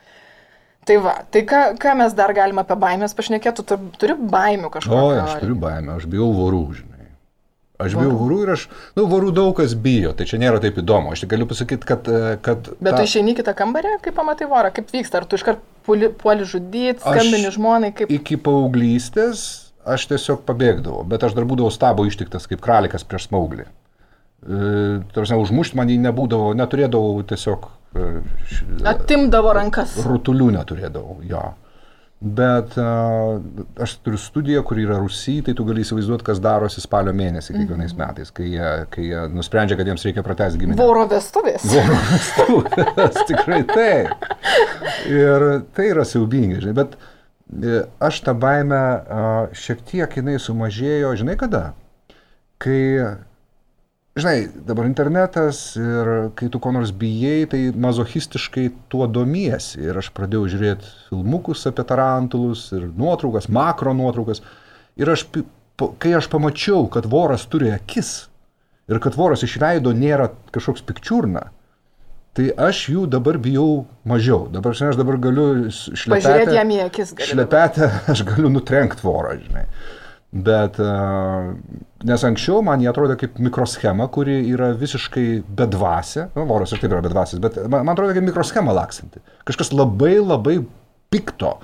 Tai 0.88 0.97
va, 0.99 1.12
tai 1.31 1.45
ką, 1.47 1.61
ką 1.79 1.92
mes 2.01 2.14
dar 2.18 2.33
galime 2.35 2.64
apie 2.64 2.75
baimės 2.79 3.14
pašnekėti, 3.14 3.62
tu 3.62 3.77
turi 4.03 4.16
baimių 4.18 4.71
kažko? 4.75 4.97
O, 4.97 5.12
aš 5.14 5.37
turiu 5.45 5.55
baimę, 5.62 5.95
aš 5.95 6.09
bijau 6.11 6.33
vorų, 6.35 6.62
žinai. 6.81 7.07
Aš 7.83 7.95
bijau 7.99 8.14
vorų 8.18 8.38
ir 8.45 8.51
aš, 8.57 8.64
nu, 8.99 9.05
vorų 9.11 9.31
daug 9.35 9.53
kas 9.59 9.77
bijo, 9.79 10.11
tai 10.18 10.27
čia 10.31 10.40
nėra 10.42 10.59
taip 10.62 10.81
įdomu. 10.83 11.14
Aš 11.14 11.23
tik 11.23 11.31
galiu 11.35 11.47
pasakyti, 11.51 11.87
kad... 11.87 12.11
E, 12.11 12.35
kad 12.42 12.73
Bet 12.81 12.97
ta... 12.97 12.99
tu 12.99 13.07
išeini 13.07 13.37
kitą 13.38 13.55
kambarį, 13.59 13.97
kaip 14.03 14.18
pamatai 14.18 14.51
vorą, 14.51 14.73
kaip 14.75 14.90
vyksta, 14.95 15.23
ar 15.23 15.29
tu 15.31 15.38
iškart 15.38 15.62
puoli, 15.87 16.11
puoli 16.18 16.47
žudyti, 16.51 16.99
skambini 17.03 17.55
žmonai, 17.55 17.92
kaip... 17.99 18.11
Iki 18.18 18.40
paauglystės 18.42 19.45
aš 19.87 20.09
tiesiog 20.11 20.42
pabėgdavau, 20.47 21.07
bet 21.07 21.23
aš 21.27 21.38
dar 21.38 21.47
būdavau 21.47 21.71
stabo 21.75 22.07
ištiktas 22.07 22.51
kaip 22.51 22.62
kralikas 22.62 23.07
prieš 23.07 23.31
smauglį. 23.31 23.66
E, 24.42 25.00
Tarsi, 25.14 25.38
užmušti 25.38 25.78
man 25.78 25.90
jį 25.92 26.00
nebūdavo, 26.09 26.52
neturėdavau 26.59 27.22
tiesiog 27.31 27.70
Atimdavo 28.88 29.52
rankas. 29.57 29.98
Rutulių 30.07 30.48
neturėdavau, 30.57 31.18
jo. 31.28 31.42
Bet 32.22 32.76
aš 32.78 33.96
turiu 34.07 34.18
studiją, 34.20 34.61
kur 34.62 34.78
yra 34.78 35.00
Rusija, 35.00 35.42
tai 35.48 35.57
tu 35.59 35.64
gali 35.66 35.83
įsivaizduoti, 35.83 36.22
kas 36.28 36.38
darosi 36.42 36.81
spalio 36.81 37.11
mėnesį 37.18 37.57
kiekvienais 37.57 37.96
-hmm. 37.96 37.98
metais, 37.98 38.31
kai 38.31 38.46
jie, 38.46 38.68
kai 38.94 39.07
jie 39.09 39.24
nusprendžia, 39.35 39.76
kad 39.76 39.90
jiems 39.90 40.07
reikia 40.07 40.22
pratęsti 40.22 40.61
giminę. 40.61 40.78
Voro 40.78 41.02
vestuvės. 41.11 41.66
Voro 41.66 41.98
vestuvės, 42.12 43.18
tikrai 43.33 43.64
taip. 43.66 44.28
Ir 45.11 45.46
tai 45.74 45.88
yra 45.90 46.07
siaubingai, 46.07 46.61
žinai, 46.62 46.76
bet 46.78 46.94
e, 46.94 47.83
aš 47.98 48.22
tą 48.28 48.37
baimę 48.38 48.85
šiek 49.64 49.83
tiek 49.90 50.16
jinai 50.16 50.38
sumažėjo, 50.38 51.16
žinai 51.18 51.37
kada? 51.37 51.72
Kai 52.62 52.78
žinai, 54.16 54.48
dabar 54.68 54.87
internetas 54.88 55.62
ir 55.81 56.11
kai 56.37 56.51
tu 56.53 56.61
ko 56.62 56.72
nors 56.75 56.92
bijai, 56.96 57.46
tai 57.48 57.62
mazochistiškai 57.72 58.68
tuo 58.92 59.07
domiesi. 59.09 59.81
Ir 59.87 59.98
aš 60.03 60.12
pradėjau 60.16 60.51
žiūrėti 60.53 60.92
filmukus 61.09 61.64
apie 61.70 61.87
tarantulus 61.88 62.68
ir 62.77 62.90
nuotraukas, 62.90 63.48
makro 63.48 63.94
nuotraukas. 63.96 64.42
Ir 65.01 65.12
aš, 65.14 65.27
kai 66.03 66.12
aš 66.18 66.29
pamačiau, 66.33 66.87
kad 66.92 67.09
voras 67.09 67.46
turi 67.48 67.72
akis 67.72 68.12
ir 68.90 69.01
kad 69.01 69.16
voras 69.16 69.44
iš 69.46 69.57
veido 69.62 69.94
nėra 69.96 70.29
kažkoks 70.53 70.85
pikčiurna, 70.85 71.46
tai 72.37 72.51
aš 72.68 72.87
jų 72.92 73.07
dabar 73.12 73.38
bijau 73.40 73.85
mažiau. 74.09 74.46
Dabar, 74.53 74.77
žinai, 74.77 74.92
aš 74.92 75.01
dabar 75.01 75.18
galiu 75.22 75.48
šlepetę. 75.70 76.12
Pažiūrėti 76.16 76.57
jam 76.59 76.72
į 76.72 76.79
akis. 76.87 77.16
Šlepetę 77.31 77.88
aš 78.12 78.25
galiu 78.29 78.53
nutrenkti 78.53 79.05
vorą, 79.07 79.37
žinai. 79.40 79.66
Bet, 80.33 80.79
nes 82.09 82.23
anksčiau 82.25 82.62
man 82.64 82.81
jie 82.81 82.88
atrodė 82.88 83.18
kaip 83.21 83.37
mikroschema, 83.42 84.07
kuri 84.12 84.38
yra 84.49 84.71
visiškai 84.81 85.27
bedvasė, 85.61 86.31
nu, 86.33 86.47
voras 86.49 86.73
ir 86.73 86.81
taip 86.81 86.95
yra 86.95 87.03
bedvasis, 87.05 87.42
bet 87.42 87.59
man, 87.66 87.85
man 87.85 87.92
atrodo 87.92 88.16
kaip 88.16 88.25
mikroschema 88.25 88.73
laksanti. 88.73 89.21
Kažkas 89.49 89.75
labai 89.77 90.16
labai 90.23 90.62
pikto. 91.12 91.59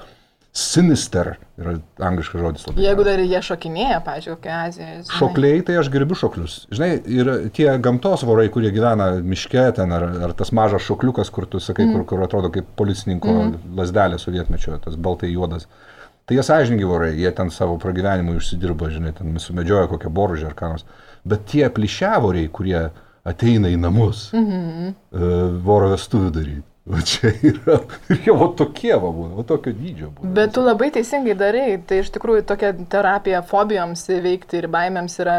Sinister 0.59 1.35
yra 1.61 1.77
angliškas 2.03 2.43
žodis 2.43 2.69
labai. 2.69 2.83
Jeigu 2.83 3.05
dar 3.07 3.21
jie 3.23 3.41
šokinėja, 3.47 3.99
pažiūrėjau, 4.05 4.39
kokia 4.41 4.61
Azija. 4.67 4.93
Žinai. 4.97 5.19
Šokliai, 5.21 5.59
tai 5.65 5.77
aš 5.81 5.91
gerbiu 5.95 6.17
šoklius. 6.19 6.61
Žinai, 6.75 6.89
ir 7.15 7.35
tie 7.57 7.69
gamtos 7.85 8.25
vorai, 8.27 8.49
kurie 8.53 8.73
gyvena 8.75 9.13
miške 9.23 9.69
ten, 9.77 9.93
ar, 9.95 10.09
ar 10.29 10.35
tas 10.37 10.51
mažas 10.57 10.85
šokliukas, 10.89 11.31
kur 11.33 11.47
tu 11.49 11.61
sakai, 11.63 11.87
mm. 11.87 11.95
kur, 11.95 12.09
kur 12.11 12.25
atrodo 12.27 12.51
kaip 12.53 12.73
policininko 12.81 13.37
mm. 13.37 13.77
lasdelė 13.79 14.19
sovietmečio, 14.21 14.81
tas 14.83 14.99
baltai 14.99 15.31
juodas. 15.31 15.69
Uh, 15.69 15.98
Tai 16.29 16.37
jie 16.37 16.45
sąžininkai 16.45 16.88
vorai, 16.88 17.12
jie 17.17 17.31
ten 17.33 17.51
savo 17.51 17.79
pragyvenimui 17.81 18.37
užsidirba, 18.37 18.91
žinai, 18.93 19.14
ten 19.17 19.38
sumedžioja 19.41 19.88
kokią 19.88 20.11
boružę 20.12 20.51
ar 20.51 20.57
ką 20.59 20.73
nors. 20.75 20.85
Bet 21.25 21.47
tie 21.49 21.71
plišiavoriai, 21.73 22.51
kurie 22.53 22.83
ateina 23.29 23.71
į 23.73 23.79
namus, 23.81 24.29
mhm. 24.37 24.91
Mm 25.12 25.55
voro 25.64 25.88
vestuvių 25.95 26.33
daryti. 26.35 26.67
O 26.88 27.01
čia 27.05 27.31
yra, 27.45 27.79
ir 28.12 28.21
jie 28.25 28.33
va 28.33 28.49
tokie 28.57 28.95
va 28.97 29.11
būna, 29.12 29.35
va 29.37 29.45
tokio 29.49 29.75
dydžio 29.77 30.09
būna. 30.17 30.33
Bet 30.37 30.55
tu 30.57 30.64
labai 30.64 30.88
teisingai 30.95 31.35
darai, 31.37 31.67
tai 31.85 32.01
iš 32.01 32.09
tikrųjų 32.14 32.47
tokia 32.49 32.71
terapija 32.93 33.43
fobijoms 33.45 34.07
veikti 34.25 34.62
ir 34.62 34.71
baimėms 34.73 35.19
yra, 35.21 35.37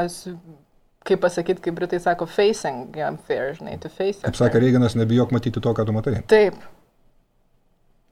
kaip 1.09 1.23
pasakyti, 1.23 1.63
kaip 1.65 1.77
britai 1.79 2.01
sako, 2.03 2.27
facing 2.29 2.93
fear, 3.25 3.53
žinai, 3.57 3.79
to 3.81 3.89
face. 3.89 4.21
Kaip 4.25 4.37
sakė 4.37 4.61
Reiganas, 4.61 4.97
nebijok 4.99 5.33
matyti 5.33 5.61
to, 5.61 5.73
ką 5.73 5.87
tu 5.89 5.95
matai. 5.95 6.19
Taip. 6.29 6.61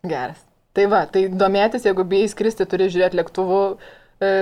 Geras. 0.07 0.41
Tai 0.77 0.85
va, 0.91 1.05
tai 1.09 1.25
domėtis, 1.33 1.87
jeigu 1.87 2.05
bijai 2.05 2.27
skristi, 2.29 2.67
turi 2.69 2.85
žiūrėti 2.93 3.17
lėktuvų 3.17 3.61
e, 4.21 4.33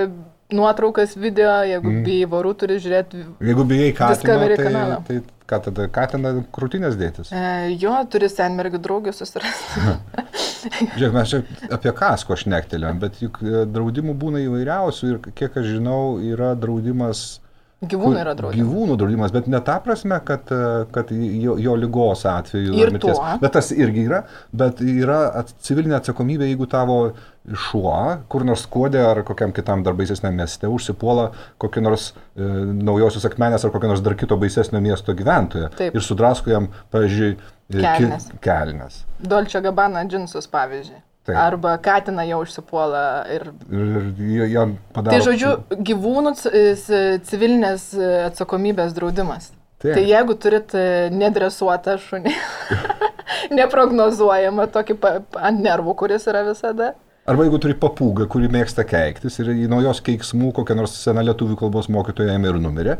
nuotraukas, 0.52 1.15
video, 1.15 1.54
jeigu 1.63 1.88
mm. 1.93 2.02
bijai 2.04 2.28
vorų, 2.34 2.52
turi 2.60 2.76
žiūrėti. 2.84 3.21
Jeigu 3.48 3.63
bijai 3.69 3.93
katiną, 3.95 4.36
tai, 4.52 4.58
kanalą. 4.60 4.98
tai 5.08 5.21
ką 5.48 5.62
tada, 5.69 5.86
katiną 5.95 6.34
krūtinės 6.56 6.98
dėtis? 7.00 7.32
E, 7.32 7.71
jo, 7.80 7.93
turi 8.12 8.28
senmergių 8.34 8.82
draugių 8.84 9.15
susirasti. 9.15 9.86
Žiūrėk, 10.98 11.15
mes 11.15 11.32
čia 11.32 11.41
apie 11.78 11.95
kasko 11.95 12.36
aš 12.36 12.45
nektelėm, 12.52 13.00
bet 13.00 13.24
juk 13.24 13.39
e, 13.45 13.63
draudimų 13.71 14.17
būna 14.19 14.43
įvairiausių 14.43 15.12
ir 15.13 15.24
kiek 15.39 15.56
aš 15.62 15.71
žinau, 15.78 16.17
yra 16.19 16.52
draudimas 16.60 17.26
Gyvūnų 17.91 18.19
yra 18.21 18.34
draudimas. 18.38 18.62
Gyvūnų 18.62 18.98
draudimas, 19.00 19.34
bet 19.36 19.48
ne 19.52 19.62
ta 19.65 19.78
prasme, 19.84 20.19
kad, 20.26 20.52
kad 20.95 21.13
jo, 21.13 21.56
jo 21.62 21.78
lygos 21.80 22.26
atveju. 22.30 22.76
Ir 22.80 22.91
mirties, 22.95 23.21
bet 23.41 23.56
tas 23.58 23.71
irgi 23.76 24.06
yra, 24.10 24.24
bet 24.56 24.84
yra 24.84 25.19
civilinė 25.65 26.00
atsakomybė, 26.00 26.50
jeigu 26.52 26.67
tavo 26.71 27.00
šuo, 27.45 27.95
kur 28.32 28.45
nors 28.48 28.65
kodė 28.71 29.04
ar 29.06 29.21
kokiam 29.26 29.54
kitam 29.54 29.84
dar 29.86 29.98
baisesniam 29.98 30.34
mieste 30.34 30.69
užsipuola 30.71 31.28
kokį 31.62 31.84
nors 31.86 32.08
e, 32.12 32.48
naujosios 32.88 33.28
akmenės 33.30 33.67
ar 33.67 33.74
kokio 33.76 33.91
nors 33.91 34.02
dar 34.06 34.17
kito 34.17 34.38
baisesnio 34.41 34.82
miesto 34.82 35.13
gyventoją. 35.17 35.69
Taip. 35.78 35.93
Ir 35.93 36.06
sudrasko 36.06 36.54
jam, 36.54 36.71
pavyzdžiui, 36.95 37.36
Kelnes. 37.76 38.30
Kelnes. 38.45 39.04
Dolčio 39.19 39.62
Gabana 39.65 40.04
džinsus, 40.06 40.50
pavyzdžiui. 40.54 41.02
Taip. 41.26 41.38
Arba 41.42 41.72
katiną 41.82 42.22
jau 42.30 42.44
užsipuola 42.44 43.04
ir... 43.34 43.48
Ir, 43.74 44.10
ir 44.22 44.44
jam 44.52 44.76
padaro. 44.94 45.16
Tai 45.16 45.26
žodžiu, 45.26 45.54
gyvūnų 45.88 46.36
civilinės 47.26 47.88
atsakomybės 48.28 48.94
draudimas. 48.94 49.50
Taip. 49.82 49.96
Tai 49.98 50.04
jeigu 50.06 50.36
turit 50.42 50.76
e, 50.78 50.84
nedresuotą 51.14 51.98
šunį, 52.04 52.32
neprognozuojamą 53.60 54.70
tokį 54.74 54.96
ant 55.10 55.66
nervų, 55.66 55.98
kuris 56.00 56.30
yra 56.32 56.46
visada. 56.48 56.94
Arba 57.26 57.48
jeigu 57.48 57.58
turi 57.62 57.76
papūgą, 57.82 58.28
kuri 58.30 58.50
mėgsta 58.54 58.86
keiktis 58.86 59.40
ir 59.42 59.50
į 59.56 59.66
naujos 59.72 60.04
keiksmų 60.06 60.52
kokią 60.60 60.78
nors 60.78 60.94
seną 61.02 61.26
lietuvių 61.26 61.58
kalbos 61.64 61.90
mokytoją 61.90 62.38
ėmė 62.38 62.54
ir 62.54 62.60
numirė, 62.62 62.98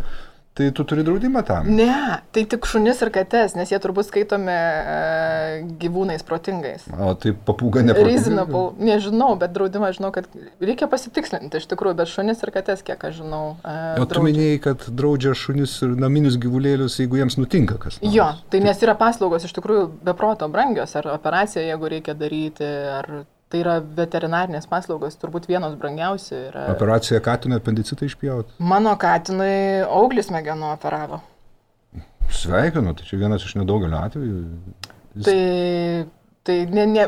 Tai 0.56 0.72
tu 0.72 0.84
turi 0.88 1.04
draudimą 1.04 1.42
tam? 1.44 1.66
Ne, 1.76 2.22
tai 2.32 2.46
tik 2.48 2.64
šunis 2.64 3.02
ir 3.04 3.10
kates, 3.12 3.58
nes 3.60 3.74
jie 3.74 3.80
turbūt 3.84 4.08
skaitomi 4.08 4.54
e, 4.56 5.66
gyvūnais 5.82 6.24
protingais. 6.24 6.86
O 6.96 7.10
tai 7.20 7.34
papūga 7.36 7.84
neprotinga? 7.84 8.14
Reasonable, 8.14 8.70
nežinau, 8.80 9.34
bet 9.42 9.52
draudimą 9.58 9.92
žinau, 9.98 10.14
kad 10.16 10.32
reikia 10.64 10.88
pasitikslinti 10.88 11.60
iš 11.60 11.68
tikrųjų, 11.74 11.98
bet 12.00 12.14
šunis 12.14 12.40
ir 12.48 12.54
kates, 12.56 12.86
kiek 12.88 13.04
aš 13.04 13.20
žinau. 13.20 13.44
E, 13.68 13.76
o 14.00 14.08
tu 14.08 14.24
minėjai, 14.24 14.64
kad 14.70 14.88
draudžia 14.88 15.36
šunis 15.36 15.76
ir 15.84 16.00
naminius 16.00 16.40
gyvulėlius, 16.40 17.02
jeigu 17.04 17.20
jiems 17.20 17.36
nutinka 17.42 17.76
kas 17.76 18.00
nors. 18.00 18.16
Jo, 18.16 18.32
tai 18.48 18.64
nes 18.64 18.88
yra 18.88 18.96
paslaugos 18.96 19.44
iš 19.44 19.60
tikrųjų 19.60 19.90
beproto 20.08 20.48
brangios, 20.48 20.96
ar 20.96 21.12
operaciją, 21.18 21.68
jeigu 21.68 21.96
reikia 21.98 22.16
daryti, 22.16 22.72
ar 22.96 23.26
Tai 23.56 23.62
yra 23.64 23.76
veterinarinės 23.80 24.66
paslaugos, 24.68 25.14
turbūt 25.16 25.46
vienos 25.48 25.78
brangiausių. 25.80 26.40
Yra... 26.50 26.64
Operacija 26.74 27.22
katinui 27.24 27.56
apendicitą 27.62 28.04
išpjauti? 28.10 28.58
Mano 28.60 28.92
katinui 29.00 29.86
auglis 29.86 30.28
smegenų 30.28 30.74
operavo. 30.74 31.22
Sveikinu, 32.36 32.92
tai 32.98 33.08
čia 33.08 33.22
vienas 33.22 33.46
iš 33.48 33.54
nedaugelio 33.56 34.02
atvejų. 34.02 34.42
Jis... 35.16 35.30
Tai, 35.30 35.38
tai 36.44 36.58
ne, 36.68 36.86
ne, 36.98 37.06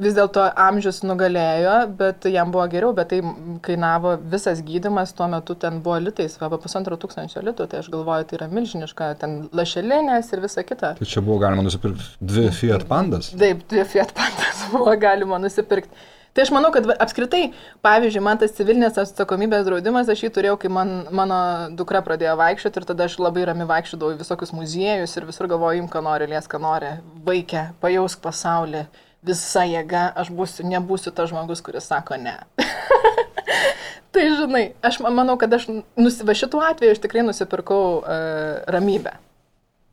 vis 0.00 0.14
dėlto 0.16 0.44
amžius 0.58 1.02
nugalėjo, 1.06 1.74
bet 1.98 2.26
jam 2.30 2.50
buvo 2.54 2.64
geriau, 2.70 2.94
bet 2.96 3.12
tai 3.12 3.20
kainavo 3.64 4.16
visas 4.32 4.62
gydimas, 4.66 5.14
tuo 5.14 5.28
metu 5.30 5.54
ten 5.58 5.78
buvo 5.84 6.00
litais, 6.02 6.34
apie 6.42 6.58
pusantro 6.62 6.98
tūkstančio 7.00 7.44
litų, 7.46 7.68
tai 7.70 7.82
aš 7.82 7.90
galvoju, 7.94 8.26
tai 8.30 8.40
yra 8.40 8.48
milžiniška, 8.50 9.12
ten 9.20 9.44
lašelinės 9.54 10.32
ir 10.34 10.42
visa 10.42 10.66
kita. 10.66 10.96
Tai 10.98 11.10
čia 11.10 11.22
buvo 11.22 11.38
galima 11.44 11.66
nusipirkti 11.66 12.10
dvi 12.18 12.50
Fiat 12.54 12.88
pandas? 12.90 13.30
Taip, 13.38 13.62
dvi 13.70 13.86
Fiat 13.94 14.10
pandas 14.16 14.66
buvo 14.74 14.96
galima 14.98 15.38
nusipirkti. 15.42 16.10
Tai 16.34 16.42
aš 16.42 16.50
manau, 16.50 16.72
kad 16.74 16.88
apskritai, 16.98 17.44
pavyzdžiui, 17.86 18.22
man 18.26 18.40
tas 18.40 18.56
civilinės 18.56 18.96
atsakomybės 18.98 19.62
draudimas, 19.68 20.08
aš 20.10 20.24
jį 20.24 20.32
turėjau, 20.34 20.56
kai 20.64 20.70
man, 20.74 20.88
mano 21.14 21.36
dukra 21.78 22.00
pradėjo 22.02 22.34
vaikščioti 22.40 22.82
ir 22.82 22.86
tada 22.88 23.06
aš 23.06 23.20
labai 23.22 23.44
rami 23.46 23.68
vaikščiodavau 23.70 24.16
į 24.16 24.18
visokius 24.24 24.50
muziejus 24.50 25.14
ir 25.14 25.28
visur 25.30 25.46
galvoju, 25.52 25.84
im, 25.84 25.86
ką 25.92 26.02
nori, 26.02 26.26
lies, 26.34 26.50
ką 26.50 26.58
nori, 26.58 26.90
vaikė, 27.22 27.68
pajausk 27.78 28.18
pasaulį 28.26 28.82
visa 29.24 29.64
jėga, 29.68 30.06
aš 30.20 30.30
būsiu, 30.34 30.66
nebūsiu 30.68 31.12
tas 31.14 31.30
žmogus, 31.32 31.62
kuris 31.64 31.88
sako 31.90 32.18
ne. 32.20 32.36
tai 34.14 34.30
žinai, 34.38 34.64
aš 34.84 35.00
manau, 35.04 35.36
kad 35.40 35.52
aš, 35.56 35.68
va 35.96 36.36
šituo 36.36 36.64
atveju 36.64 36.96
aš 36.96 37.04
tikrai 37.04 37.24
nusipirkau 37.26 37.84
uh, 38.00 38.64
ramybę. 38.70 39.16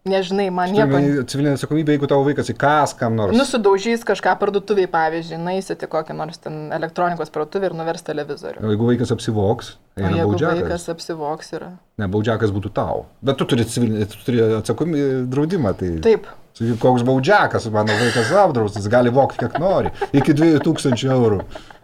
Nežinai, 0.02 0.48
man 0.50 0.72
nieko. 0.74 0.98
Civilinė 1.30 1.60
atsakomybė, 1.60 1.94
jeigu 1.94 2.08
tavo 2.10 2.24
vaikas 2.26 2.48
įkas 2.50 2.96
kam 2.98 3.14
nors. 3.20 3.36
Nusidaužys 3.38 4.02
kažką 4.08 4.34
parduotuviai, 4.42 4.90
pavyzdžiui, 4.90 5.38
naisite 5.38 5.86
kokią 5.90 6.16
nors 6.18 6.42
ten 6.42 6.72
elektronikos 6.74 7.30
parduotuvę 7.30 7.70
ir 7.70 7.76
nuvers 7.78 8.02
televizorių. 8.08 8.64
O 8.66 8.74
jeigu 8.74 8.88
vaikas 8.90 9.14
apsivoks, 9.14 9.76
o 9.94 10.02
jeigu 10.08 10.32
baudžiakas. 10.34 10.64
vaikas 10.64 10.90
apsivoks 10.96 11.54
yra. 11.54 11.70
Ne, 12.02 12.10
baudžiakas 12.10 12.54
būtų 12.56 12.74
tau. 12.74 13.06
Bet 13.22 13.38
tu 13.38 13.46
turi, 13.54 13.68
civilinį, 13.70 14.08
tu 14.10 14.26
turi 14.26 14.42
atsakomybę 14.58 15.06
draudimą. 15.30 15.76
Tai... 15.78 15.92
Taip. 16.08 16.26
Koks 16.82 17.06
baudžiakas, 17.08 17.70
mano 17.74 17.96
vaikas 17.98 18.32
apdraustas, 18.38 18.90
gali 18.92 19.10
vokti 19.14 19.40
kiek 19.42 19.56
nori. 19.62 19.94
Iki 20.14 20.36
2000 20.38 21.14
eurų. 21.16 21.40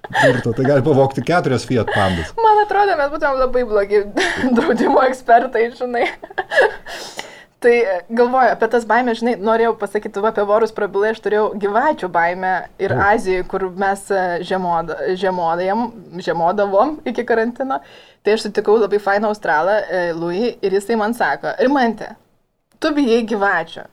Turto, 0.08 0.54
tai 0.56 0.66
gali 0.66 0.84
pavokti 0.84 1.24
keturias 1.26 1.66
Fiat 1.68 1.90
pandas. 1.92 2.32
Man 2.40 2.62
atrodo, 2.64 2.96
mes 3.00 3.10
būtumėm 3.12 3.40
labai 3.42 3.64
blogi 3.68 4.04
draudimo 4.58 5.02
ekspertai, 5.08 5.66
žinai. 5.76 6.06
Tai 7.60 7.74
e, 7.74 7.96
galvoju 8.14 8.54
apie 8.54 8.70
tas 8.70 8.86
baimės, 8.88 9.18
žinai, 9.20 9.34
norėjau 9.42 9.74
pasakyti, 9.82 10.22
va, 10.22 10.30
apie 10.30 10.46
vorus 10.48 10.72
prabilai, 10.76 11.10
aš 11.16 11.24
turėjau 11.26 11.48
gyvačių 11.58 12.10
baimę 12.14 12.54
ir 12.80 12.94
o. 12.94 13.00
Azijoje, 13.08 13.48
kur 13.50 13.66
mes 13.82 14.04
e, 14.14 14.22
žiemoda, 14.48 15.00
žiemodavom, 15.18 15.88
žiemodavom 16.22 16.96
iki 17.10 17.26
karantino. 17.28 17.82
Tai 18.22 18.38
aš 18.38 18.46
sutikau 18.46 18.78
labai 18.78 19.02
fainą 19.02 19.34
australą, 19.34 19.80
e, 19.90 20.06
Louis, 20.14 20.56
ir 20.62 20.78
jisai 20.78 21.00
man 21.02 21.18
sako, 21.18 21.56
Rimante, 21.66 22.14
tu 22.80 22.94
bijai 22.96 23.24
gyvačių. 23.28 23.88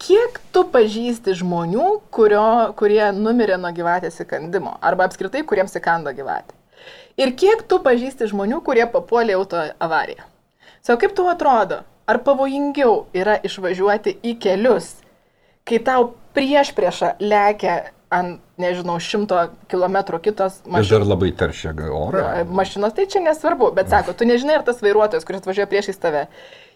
Kiek 0.00 0.38
tu 0.54 0.62
pažįsti 0.72 1.34
žmonių, 1.42 1.86
kurio, 2.14 2.72
kurie 2.78 3.02
numirė 3.12 3.58
nuo 3.60 3.68
gyvatės 3.76 4.16
įkandimo, 4.24 4.78
arba 4.80 5.04
apskritai, 5.10 5.42
kuriems 5.44 5.76
įkando 5.76 6.14
gyvatė? 6.16 6.56
Ir 7.20 7.34
kiek 7.36 7.66
tu 7.68 7.82
pažįsti 7.84 8.30
žmonių, 8.30 8.62
kurie 8.64 8.86
papuolė 8.88 9.36
auto 9.36 9.60
avariją? 9.76 10.24
Sako, 10.80 11.02
kaip 11.02 11.16
tu 11.18 11.26
atrodo? 11.28 11.82
Ar 12.08 12.18
pavojingiau 12.24 13.04
yra 13.14 13.36
išvažiuoti 13.44 14.16
į 14.24 14.34
kelius, 14.40 14.94
kai 15.68 15.82
tau 15.84 16.14
prieš 16.34 16.72
priešą 16.74 17.18
lekia 17.20 17.76
ant, 18.10 18.40
nežinau, 18.60 18.96
šimto 19.02 19.38
kilometrų 19.70 20.18
kitos 20.24 20.58
mašinos. 20.64 20.88
Ir 20.88 20.96
dar 20.96 21.06
labai 21.06 21.30
teršia 21.36 21.74
orą. 21.94 22.24
Mašinos, 22.48 22.96
tai 22.96 23.06
čia 23.10 23.22
nesvarbu, 23.22 23.70
bet 23.76 23.92
sako, 23.92 24.16
tu 24.16 24.26
nežinai, 24.26 24.58
ar 24.58 24.66
tas 24.66 24.82
vairuotojas, 24.82 25.28
kuris 25.28 25.46
važiuoja 25.46 25.68
priešais 25.70 26.00
tave, 26.02 26.26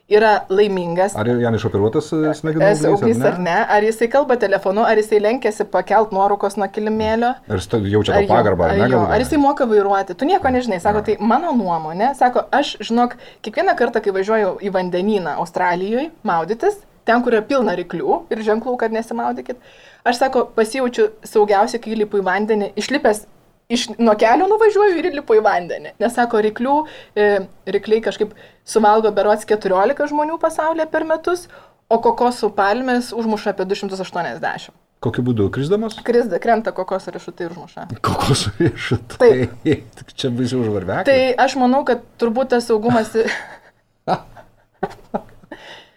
yra 0.09 0.45
laimingas. 0.53 1.15
Ar 1.17 1.29
jam 1.41 1.55
išoperuotas 1.57 2.11
e, 2.13 2.21
smegenų 2.37 2.67
auglys 2.91 3.21
ar, 3.23 3.33
ar 3.33 3.41
ne? 3.41 3.57
Ar 3.77 3.87
jisai 3.87 4.09
kalba 4.13 4.37
telefonu, 4.41 4.85
ar 4.85 5.01
jisai 5.01 5.21
lenkėsi 5.25 5.65
pakelt 5.73 6.13
nuorukos 6.13 6.59
nuo 6.61 6.69
kilimėlio. 6.69 7.33
Ar 7.49 7.61
jis 7.61 7.71
jaučia 7.73 8.19
tą 8.19 8.25
pagarbą, 8.29 8.69
ar, 8.69 8.83
ne? 8.85 9.01
Ar 9.17 9.25
jisai 9.25 9.41
moka 9.41 9.67
vairuoti, 9.71 10.17
tu 10.19 10.29
nieko 10.29 10.53
nežinai. 10.53 10.81
Sako, 10.85 11.01
ja. 11.01 11.09
tai 11.09 11.33
mano 11.33 11.55
nuomonė, 11.57 12.13
sako, 12.19 12.45
aš 12.53 12.77
žinok, 12.85 13.17
kiekvieną 13.47 13.77
kartą, 13.81 14.05
kai 14.05 14.13
važiuoju 14.17 14.57
į 14.65 14.75
vandenyną 14.75 15.39
Australijoje 15.41 16.11
maudytis, 16.29 16.83
ten, 17.09 17.25
kur 17.25 17.37
yra 17.37 17.45
pilna 17.49 17.77
ryklių 17.81 18.25
ir 18.33 18.45
ženklų, 18.45 18.77
kad 18.81 18.93
nesimaudykit, 18.93 19.61
aš 20.05 20.21
sako, 20.21 20.51
pasijaučiu 20.57 21.15
saugiausiai, 21.25 21.81
kai 21.81 21.97
lipu 21.97 22.21
į 22.21 22.29
vandenį, 22.29 22.75
išlipęs 22.81 23.25
iš 23.69 23.87
nuo 23.97 24.15
kelio 24.21 24.47
nuvažiuoju 24.49 24.99
ir 25.01 25.09
lipu 25.15 25.39
į 25.39 25.43
vandenį. 25.45 25.95
Nes 26.03 26.17
sako, 26.17 26.43
ryklių, 26.45 26.75
e, 27.17 27.29
rykliai 27.77 28.03
kažkaip 28.05 28.35
suvalgo 28.65 29.13
berots 29.15 29.47
14 29.49 30.09
žmonių 30.11 30.39
pasaulyje 30.43 30.89
per 30.91 31.05
metus, 31.09 31.49
o 31.89 32.01
kokosų 32.03 32.51
palmės 32.57 33.13
užmuša 33.17 33.55
apie 33.55 33.69
280. 33.69 34.75
Kokiu 35.05 35.25
būdu? 35.27 35.51
Krizdamos? 35.53 35.99
Krizda, 36.05 36.39
krenta 36.41 36.73
kokosų 36.73 37.13
riešutai 37.19 37.45
ir 37.45 37.53
užmuša. 37.53 37.83
Kokosų 38.05 38.55
riešutai. 38.63 39.33
Taip. 39.67 40.15
Čia 40.17 40.31
baisiau 40.33 40.63
užvarvekai. 40.65 41.05
Tai 41.11 41.45
aš 41.45 41.59
manau, 41.61 41.85
kad 41.89 42.07
turbūt 42.21 42.55
tas 42.55 42.71
saugumas... 42.71 43.13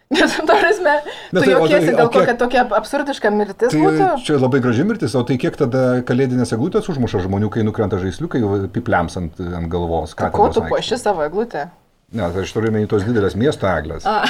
Nes, 0.07 0.31
tu 0.31 0.43
prasme, 0.47 0.91
tu 1.33 1.41
tai, 1.41 1.49
jokiesi 1.51 1.89
tai, 1.89 1.95
dėl 1.97 2.09
to, 2.11 2.21
kad 2.29 2.37
tokia 2.39 2.61
absurdiška 2.77 3.31
mirtis 3.35 3.73
tai, 3.73 3.81
būtų? 3.81 4.05
Čia 4.23 4.37
labai 4.39 4.61
graži 4.63 4.85
mirtis, 4.87 5.15
o 5.19 5.23
tai 5.27 5.35
kiek 5.41 5.57
tada 5.59 5.81
kalėdinės 6.07 6.53
eglutės 6.55 6.87
užmuša 6.93 7.25
žmonių, 7.25 7.49
kai 7.51 7.65
nukrenta 7.67 7.99
žaisliukai 7.99 8.39
pipliams 8.71 9.19
ant, 9.19 9.41
ant 9.43 9.67
galvos? 9.71 10.15
Ką 10.15 10.31
tu 10.31 10.63
puoši 10.63 10.95
savo 11.01 11.27
eglutę? 11.27 11.65
Ne, 12.15 12.23
aš 12.23 12.53
turiu 12.55 12.71
menį 12.71 12.87
tos 12.87 13.03
didelės 13.03 13.35
miesto 13.35 13.67
eglės. 13.67 14.05
A. 14.07 14.21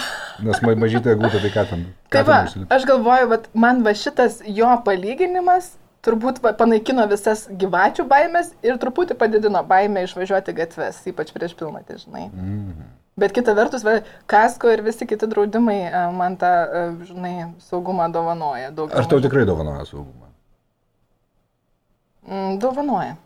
Nes 0.46 0.62
ma 0.66 0.74
mažytė 0.82 1.14
eglutė, 1.14 1.42
tai 1.44 1.52
ką 1.54 1.66
ten? 1.70 1.84
Ką 2.10 2.24
tai 2.24 2.26
va, 2.26 2.38
aš 2.74 2.86
galvoju, 2.90 3.28
vat, 3.30 3.50
man 3.54 3.84
va 3.86 3.94
šitas 3.98 4.40
jo 4.50 4.72
palyginimas 4.86 5.76
turbūt 6.06 6.42
va, 6.42 6.54
panaikino 6.58 7.06
visas 7.12 7.46
gyvačių 7.62 8.08
baimės 8.10 8.54
ir 8.66 8.80
truputį 8.82 9.18
padidino 9.20 9.62
baimę 9.68 10.08
išvažiuoti 10.08 10.56
gatves, 10.58 11.04
ypač 11.12 11.34
prieš 11.36 11.54
pilnatį, 11.60 12.00
žinai. 12.06 12.26
Mm. 12.32 12.88
Bet 13.18 13.34
kita 13.34 13.54
vertus, 13.58 13.86
va, 13.86 14.00
kasko 14.30 14.72
ir 14.74 14.84
visi 14.86 15.08
kiti 15.10 15.30
draudimai 15.30 15.78
e, 15.88 16.02
man 16.18 16.38
tą, 16.42 16.52
e, 16.66 16.84
žinai, 17.10 17.36
saugumą 17.66 18.10
dovanoja. 18.14 18.74
Ar 18.74 19.10
tau 19.10 19.22
tikrai 19.24 19.46
dovanoja 19.50 19.88
saugumą? 19.90 20.30
Mm, 22.28 22.60
dovanoja. 22.62 23.18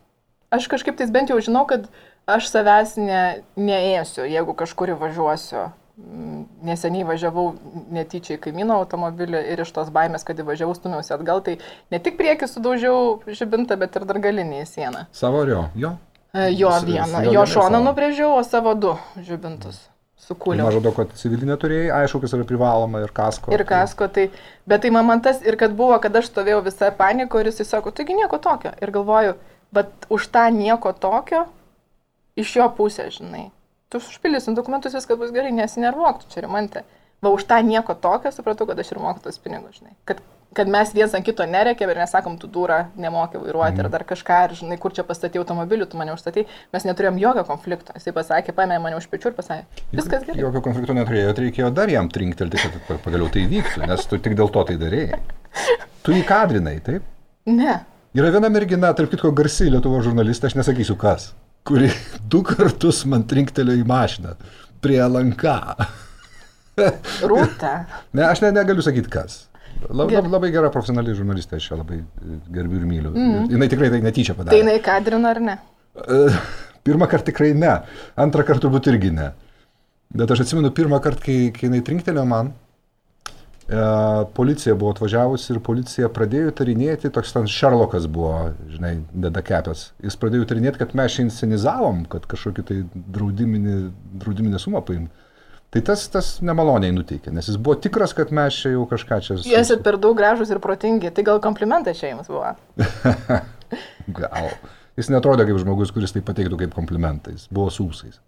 Aš 0.51 0.67
kažkaip 0.71 0.97
tais 0.99 1.11
bent 1.11 1.31
jau 1.31 1.39
žinau, 1.43 1.63
kad 1.67 1.87
aš 2.29 2.49
savęs 2.51 2.97
ne, 3.01 3.21
neėsiu, 3.59 4.25
jeigu 4.29 4.55
kažkur 4.57 4.95
įvažiuosiu. 4.95 5.69
Mm, 6.01 6.45
neseniai 6.65 7.03
važiavau 7.05 7.51
netyčiai 7.93 8.39
kaimyno 8.41 8.79
automobilį 8.81 9.41
ir 9.53 9.61
iš 9.61 9.73
tos 9.75 9.91
baimės, 9.93 10.23
kad 10.25 10.39
įvažiavau, 10.39 10.73
stumiausi 10.73 11.13
atgal, 11.13 11.43
tai 11.45 11.57
ne 11.93 11.99
tik 12.01 12.17
priekį 12.17 12.47
sudaužiau 12.49 13.19
žibintą, 13.27 13.77
bet 13.77 13.99
ir 13.99 14.07
dar 14.09 14.21
galinį 14.23 14.63
į 14.63 14.69
sieną. 14.71 15.05
Savo 15.13 15.43
jo? 15.49 15.67
Jo. 15.77 15.93
E, 16.33 16.47
jo 16.55 16.71
vieną, 16.87 17.25
jo, 17.35 17.45
šoną 17.45 17.83
nubrėžiau, 17.83 18.33
o 18.39 18.41
savo 18.47 18.73
du 18.73 18.95
žibintus 19.19 19.83
sukūriau. 20.31 20.69
Aš 20.69 20.79
žinau, 20.79 20.93
kad 20.95 21.13
civilinė 21.19 21.57
turėjai, 21.59 21.91
aišku, 22.01 22.21
kas 22.23 22.35
yra 22.37 22.47
privaloma 22.47 23.03
ir 23.03 23.13
kasko. 23.15 23.51
Ir 23.53 23.65
kasko, 23.67 24.07
tai, 24.15 24.27
bet 24.69 24.85
tai 24.85 24.93
man 24.95 25.21
tas 25.25 25.41
ir 25.45 25.57
kad 25.59 25.75
buvo, 25.77 25.97
kad 26.01 26.15
aš 26.17 26.31
stovėjau 26.31 26.61
visą 26.65 26.91
paniką 26.97 27.41
ir 27.41 27.51
jis 27.51 27.65
sako, 27.67 27.93
taigi 27.95 28.15
nieko 28.17 28.39
tokio. 28.41 28.73
Ir 28.81 28.93
galvoju, 28.95 29.35
bet 29.75 30.07
už 30.13 30.29
tą 30.33 30.47
nieko 30.55 30.95
tokio 30.95 31.45
iš 32.41 32.55
jo 32.59 32.67
pusės, 32.77 33.17
žinai. 33.19 33.49
Tu 33.91 33.99
užpildysim 33.99 34.55
dokumentus, 34.55 34.95
viskas 34.95 35.19
bus 35.19 35.31
gerai, 35.35 35.51
nesinervuok, 35.55 36.23
tu 36.23 36.35
čia 36.35 36.45
rimantė. 36.47 36.85
va 37.21 37.29
už 37.29 37.43
tą 37.45 37.59
nieko 37.61 37.93
tokio 37.93 38.31
supratau, 38.33 38.65
kad 38.65 38.79
aš 38.81 38.95
ir 38.95 38.99
moku 38.99 39.19
tos 39.21 39.37
pinigus, 39.37 39.75
žinai. 39.77 39.91
Kad, 40.09 40.23
kad 40.57 40.69
mes 40.71 40.93
viens 40.95 41.11
ant 41.13 41.25
kito 41.25 41.45
nereikia 41.45 41.85
ir 41.85 41.99
nesakom, 42.01 42.39
tu 42.41 42.47
dūra, 42.49 42.87
nemoki 42.97 43.37
vairuoti 43.37 43.77
mm. 43.77 43.83
ir 43.83 43.89
dar 43.93 44.05
kažką, 44.09 44.39
ir 44.47 44.55
žinai, 44.57 44.77
kur 44.81 44.95
čia 44.95 45.05
pastatė 45.05 45.37
automobilių, 45.43 45.85
tu 45.91 45.99
mane 45.99 46.15
užstatai, 46.15 46.47
mes 46.73 46.87
neturėjom 46.87 47.19
jokio 47.21 47.43
konflikto. 47.45 47.93
Jisai 47.99 48.15
pasakė, 48.15 48.55
paėmė 48.57 48.79
mane 48.81 48.97
už 48.97 49.05
pečių 49.11 49.29
ir 49.29 49.37
pasakė, 49.37 49.85
viskas 49.93 50.25
gerai. 50.25 50.41
Jokio 50.47 50.63
konflikto 50.65 50.97
neturėjo, 50.97 51.37
reikėjo 51.37 51.69
dar 51.77 51.93
jam 51.93 52.09
trinktelti, 52.09 52.63
kad 52.87 53.05
pagaliau 53.05 53.29
tai 53.29 53.45
vyktų, 53.53 53.85
nes 53.85 54.09
tu 54.09 54.17
tik 54.17 54.39
dėl 54.39 54.49
to 54.49 54.65
tai 54.71 54.79
darėjai. 54.81 55.21
Tu 56.01 56.15
įkadrinai, 56.17 56.79
taip? 56.81 57.05
Ne. 57.45 57.75
Yra 58.17 58.31
viena 58.33 58.49
mergina, 58.49 58.89
tarp 58.97 59.11
kitko 59.13 59.29
garsi 59.37 59.69
Lietuvo 59.69 60.01
žurnalistė, 60.01 60.49
aš 60.49 60.55
nesakysiu 60.57 60.97
kas, 60.99 61.29
kuri 61.67 61.91
du 62.31 62.41
kartus 62.47 63.03
man 63.09 63.25
trinktelėjo 63.29 63.83
į 63.83 63.87
mašiną 63.89 64.35
prie 64.81 65.01
lanka. 65.13 65.57
Rūta. 67.29 67.73
ne, 68.17 68.25
aš 68.25 68.41
ne, 68.45 68.51
negaliu 68.55 68.83
sakyti 68.85 69.11
kas. 69.11 69.45
Lab, 69.89 70.11
Ger. 70.13 70.27
labai 70.29 70.51
gera 70.53 70.69
profesionali 70.73 71.13
žurnalistė, 71.17 71.57
aš 71.57 71.71
ją 71.71 71.77
labai 71.79 72.01
gerbiu 72.53 72.77
ir 72.77 72.85
myliu. 72.85 73.11
Mm. 73.15 73.47
Jis 73.49 73.71
tikrai 73.73 73.89
tai 73.93 74.01
netyčia 74.05 74.35
padarė. 74.37 74.53
Tai 74.53 74.59
jinai 74.61 74.81
kadrina 74.85 75.31
ar 75.33 75.39
ne? 75.41 75.55
Pirmą 76.85 77.07
kartą 77.09 77.31
tikrai 77.31 77.53
ne, 77.57 77.73
antrą 78.21 78.45
kartą 78.45 78.67
turbūt 78.67 78.89
irgi 78.93 79.09
ne. 79.15 79.31
Bet 80.17 80.33
aš 80.33 80.43
atsimenu 80.45 80.69
pirmą 80.75 80.99
kartą, 81.01 81.23
kai, 81.25 81.37
kai 81.55 81.67
jinai 81.67 81.81
trinktelėjo 81.87 82.25
man, 82.29 82.51
e, 82.51 82.70
policija 84.35 84.75
buvo 84.75 84.91
atvažiavusi 84.91 85.53
ir 85.53 85.59
policija 85.63 86.09
pradėjo 86.11 86.51
tarinėti, 86.59 87.11
toks 87.13 87.33
ten 87.35 87.47
Šerlokas 87.47 88.07
buvo, 88.11 88.51
žinai, 88.71 88.97
nedakepęs. 89.13 89.83
Jis 90.03 90.17
pradėjo 90.19 90.47
tarinėti, 90.49 90.81
kad 90.81 90.95
mes 90.97 91.15
čia 91.15 91.25
inscenizavom, 91.27 92.03
kad 92.11 92.25
kažkokį 92.31 92.65
tai 92.67 92.79
draudiminį, 93.15 93.75
draudiminę 94.23 94.59
sumą 94.61 94.83
paim. 94.87 95.07
Tai 95.71 95.79
tas, 95.87 96.03
tas 96.11 96.33
nemaloniai 96.43 96.91
nuteikė, 96.91 97.31
nes 97.31 97.47
jis 97.47 97.55
buvo 97.55 97.77
tikras, 97.79 98.11
kad 98.17 98.33
mes 98.35 98.57
čia 98.59 98.73
jau 98.73 98.83
kažką 98.91 99.21
čia... 99.23 99.37
Jūs 99.39 99.47
esate 99.61 99.85
per 99.85 99.95
daug 100.03 100.17
gražus 100.19 100.51
ir 100.51 100.59
protingi, 100.63 101.13
tai 101.15 101.23
gal 101.23 101.39
komplimentai 101.43 101.93
čia 101.95 102.11
jums 102.11 102.27
buvo? 102.27 102.51
gal. 104.19 104.51
Jis 104.99 105.07
netrodė 105.13 105.45
kaip 105.47 105.61
žmogus, 105.61 105.93
kuris 105.95 106.11
tai 106.11 106.25
pateiktų 106.27 106.59
kaip 106.65 106.75
komplimentais, 106.75 107.47
buvo 107.53 107.71
sūsais. 107.71 108.19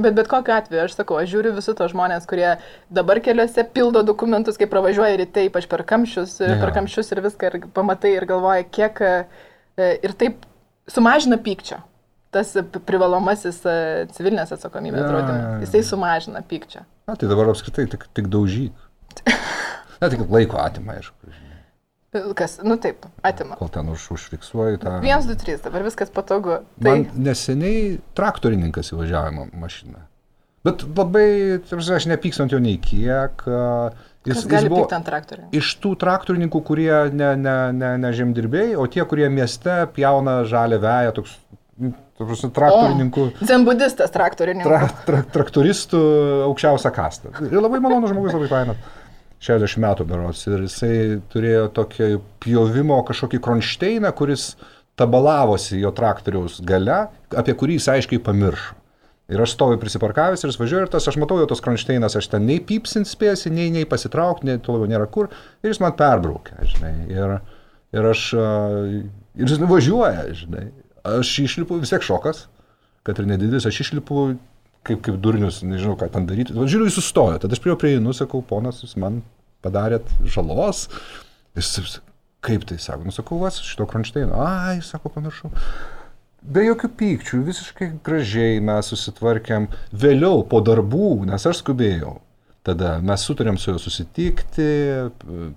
Bet 0.00 0.14
bet 0.16 0.28
kokiu 0.30 0.54
atveju, 0.56 0.86
aš 0.86 0.94
sakau, 0.96 1.18
aš 1.20 1.28
žiūriu 1.34 1.52
visus 1.56 1.76
tos 1.76 1.92
žmonės, 1.92 2.24
kurie 2.28 2.48
dabar 2.92 3.20
keliuose 3.24 3.64
pildo 3.74 4.00
dokumentus, 4.06 4.56
kai 4.60 4.68
pravažiuoja 4.70 5.18
ryte, 5.20 5.44
ypač 5.50 5.68
per 5.68 5.84
kamščius, 5.88 6.38
ja. 6.40 6.56
per 6.62 6.72
kamščius 6.78 7.12
ir 7.12 7.20
viską, 7.26 7.50
ir 7.50 7.66
pamatai 7.76 8.14
ir 8.16 8.26
galvoja, 8.30 8.64
kiek 8.72 9.02
e, 9.04 9.12
ir 10.00 10.16
taip 10.18 10.46
sumažina 10.90 11.36
pykčio. 11.44 11.82
Tas 12.32 12.54
privalomasis 12.88 13.60
e, 13.68 13.76
civilinės 14.16 14.54
atsakomybės 14.56 15.04
ja, 15.04 15.10
draudimas. 15.10 15.42
Ja, 15.42 15.52
ja. 15.58 15.62
Jisai 15.66 15.84
sumažina 15.84 16.40
pykčio. 16.48 16.86
Na, 17.04 17.18
tai 17.20 17.28
dabar 17.28 17.52
apskritai 17.52 17.84
tik, 17.92 18.08
tik 18.16 18.32
daužyk. 18.32 18.72
Na, 20.00 20.08
tik 20.08 20.24
laiko 20.32 20.56
atima, 20.58 20.96
aišku. 20.96 21.34
Kas, 22.12 22.58
nu 22.60 22.76
taip, 22.76 23.06
atima. 23.24 23.56
Kol 23.56 23.70
ten 23.72 23.88
už, 23.88 24.10
užfiksuoji 24.12 24.82
tą. 24.82 24.98
1, 25.00 25.24
2, 25.30 25.36
3, 25.40 25.62
dabar 25.64 25.84
viskas 25.86 26.12
patogu. 26.12 26.58
Tai... 26.76 26.84
Man 26.84 27.06
neseniai 27.16 28.02
traktorininkas 28.18 28.92
įvažiavo 28.92 29.46
mašiną. 29.56 30.02
Bet 30.62 30.84
labai, 30.92 31.28
tarsi, 31.70 31.94
aš 31.96 32.06
nepykstu 32.12 32.44
ant 32.44 32.52
jo 32.52 32.60
nei 32.62 32.76
kiek. 32.78 33.46
Jis, 34.28 34.44
jis 34.44 34.68
buvo 34.68 34.84
ant 34.92 35.08
traktorių. 35.08 35.48
Iš 35.56 35.72
tų 35.82 35.96
traktorininkų, 36.04 36.60
kurie 36.68 36.92
ne, 37.16 37.32
ne, 37.40 37.56
ne, 37.74 37.94
ne 38.04 38.12
žemdirbėjai, 38.14 38.76
o 38.78 38.84
tie, 38.92 39.02
kurie 39.08 39.26
mieste 39.32 39.80
pjauna 39.96 40.42
žalę 40.46 40.78
veją, 40.84 41.16
toks 41.16 41.40
Prasme, 42.22 42.52
traktorininkų. 42.54 43.24
Zembudistas 43.48 44.12
traktorininkų. 44.14 44.68
Tra, 44.68 44.84
tra, 45.08 45.22
traktoristų 45.32 46.00
aukščiausią 46.46 46.92
kastą. 46.94 47.32
Ir 47.48 47.56
labai 47.58 47.80
malonus 47.82 48.12
žmogus, 48.12 48.36
labai 48.36 48.50
fainat. 48.52 48.90
60 49.42 49.82
metų 49.82 50.06
beros 50.06 50.44
ir 50.46 50.66
jisai 50.66 50.96
turėjo 51.32 51.66
tokį 51.74 52.12
pjovimo 52.42 53.00
kažkokį 53.08 53.40
kronšteiną, 53.42 54.12
kuris 54.14 54.52
tabalavosi 54.98 55.80
jo 55.80 55.90
traktoriaus 55.96 56.60
gale, 56.66 57.08
apie 57.34 57.56
kurį 57.58 57.80
jis 57.80 57.90
aiškiai 57.96 58.22
pamiršo. 58.22 58.78
Ir 59.32 59.40
aš 59.40 59.54
stoviu 59.54 59.78
prisiparkavęs 59.80 60.42
ir 60.42 60.50
jis 60.50 60.58
važiuoja 60.60 60.84
ir 60.84 60.90
tas, 60.92 61.06
aš 61.08 61.16
matau 61.20 61.38
jo 61.40 61.46
tos 61.48 61.62
kronšteinas, 61.64 62.18
aš 62.18 62.28
ten 62.34 62.44
nei 62.44 62.60
pypsint 62.68 63.08
spėsi, 63.08 63.52
nei, 63.54 63.70
nei 63.72 63.86
pasitraukti, 63.88 64.48
nei 64.48 64.60
toliau 64.60 64.90
nėra 64.90 65.06
kur. 65.08 65.30
Ir 65.62 65.72
jis 65.72 65.80
man 65.80 65.94
perbraukia, 65.96 66.58
žinai. 66.68 66.92
Ir, 67.08 67.36
ir 67.96 68.08
aš, 68.10 68.26
ir 69.38 69.46
jis 69.46 69.62
nuvažiuoja, 69.62 70.26
žinai. 70.36 70.66
Aš 71.14 71.30
išlipu, 71.46 71.78
vis 71.80 71.94
tiek 71.94 72.04
šokas, 72.04 72.44
kad 73.06 73.22
ir 73.22 73.30
nedidelis, 73.30 73.64
aš 73.70 73.80
išlipu 73.86 74.26
kaip, 74.86 75.02
kaip 75.04 75.18
durnius, 75.22 75.62
nežinau, 75.66 75.96
ką 75.98 76.08
ten 76.12 76.26
daryti. 76.28 76.54
Žiūriu, 76.56 76.88
jis 76.88 76.98
sustojo, 76.98 77.38
tada 77.42 77.56
aš 77.56 77.62
prie 77.62 77.72
jo 77.72 77.78
prieinu, 77.80 78.14
sakau, 78.16 78.42
ponas, 78.46 78.82
jūs 78.84 78.96
man 79.00 79.20
padarėt 79.64 80.08
žalos. 80.26 80.88
Jis, 81.58 82.00
kaip 82.42 82.66
tai 82.68 82.78
sako, 82.82 83.06
nusakau, 83.06 83.38
vas, 83.42 83.60
šito 83.62 83.86
kronšteino. 83.90 84.38
Ai, 84.42 84.80
sako, 84.84 85.12
pamiršau. 85.14 85.52
Be 86.42 86.64
jokių 86.66 86.88
pykčių, 86.98 87.38
visiškai 87.46 87.88
gražiai 88.02 88.58
mes 88.64 88.88
susitvarkėm. 88.90 89.68
Vėliau, 89.94 90.42
po 90.50 90.58
darbų, 90.64 91.14
nes 91.28 91.46
aš 91.46 91.60
skubėjau, 91.62 92.16
tada 92.66 92.96
mes 93.04 93.22
sutarėm 93.28 93.60
su 93.62 93.70
juo 93.70 93.78
susitikti, 93.78 94.66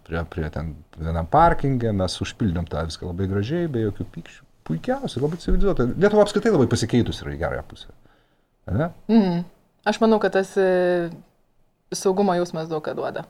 prie, 0.05 0.21
prie 0.29 0.51
ten 0.53 0.75
vienam 0.99 1.25
parkingė, 1.31 1.89
mes 1.89 2.19
užpildėm 2.21 2.69
tą 2.69 2.85
viską 2.85 3.09
labai 3.09 3.31
gražiai, 3.33 3.71
be 3.71 3.87
jokių 3.87 4.09
pykčių. 4.13 4.41
Puikiausiai, 4.65 5.21
labai 5.25 5.41
civilizuota. 5.41 5.89
Lietuva 5.93 6.25
apskritai 6.25 6.53
labai 6.53 6.69
pasikeitus 6.69 7.21
yra 7.21 7.33
į 7.33 7.41
gerąją 7.41 7.65
pusę. 7.69 7.89
Ne? 8.71 8.89
Mm. 9.11 9.43
Aš 9.85 9.99
manau, 10.01 10.17
kad 10.21 10.33
tas 10.33 10.55
e, 10.57 11.09
saugumo 11.93 12.33
jausmas 12.37 12.69
daug 12.71 12.81
ką 12.85 12.95
duoda. 12.97 13.25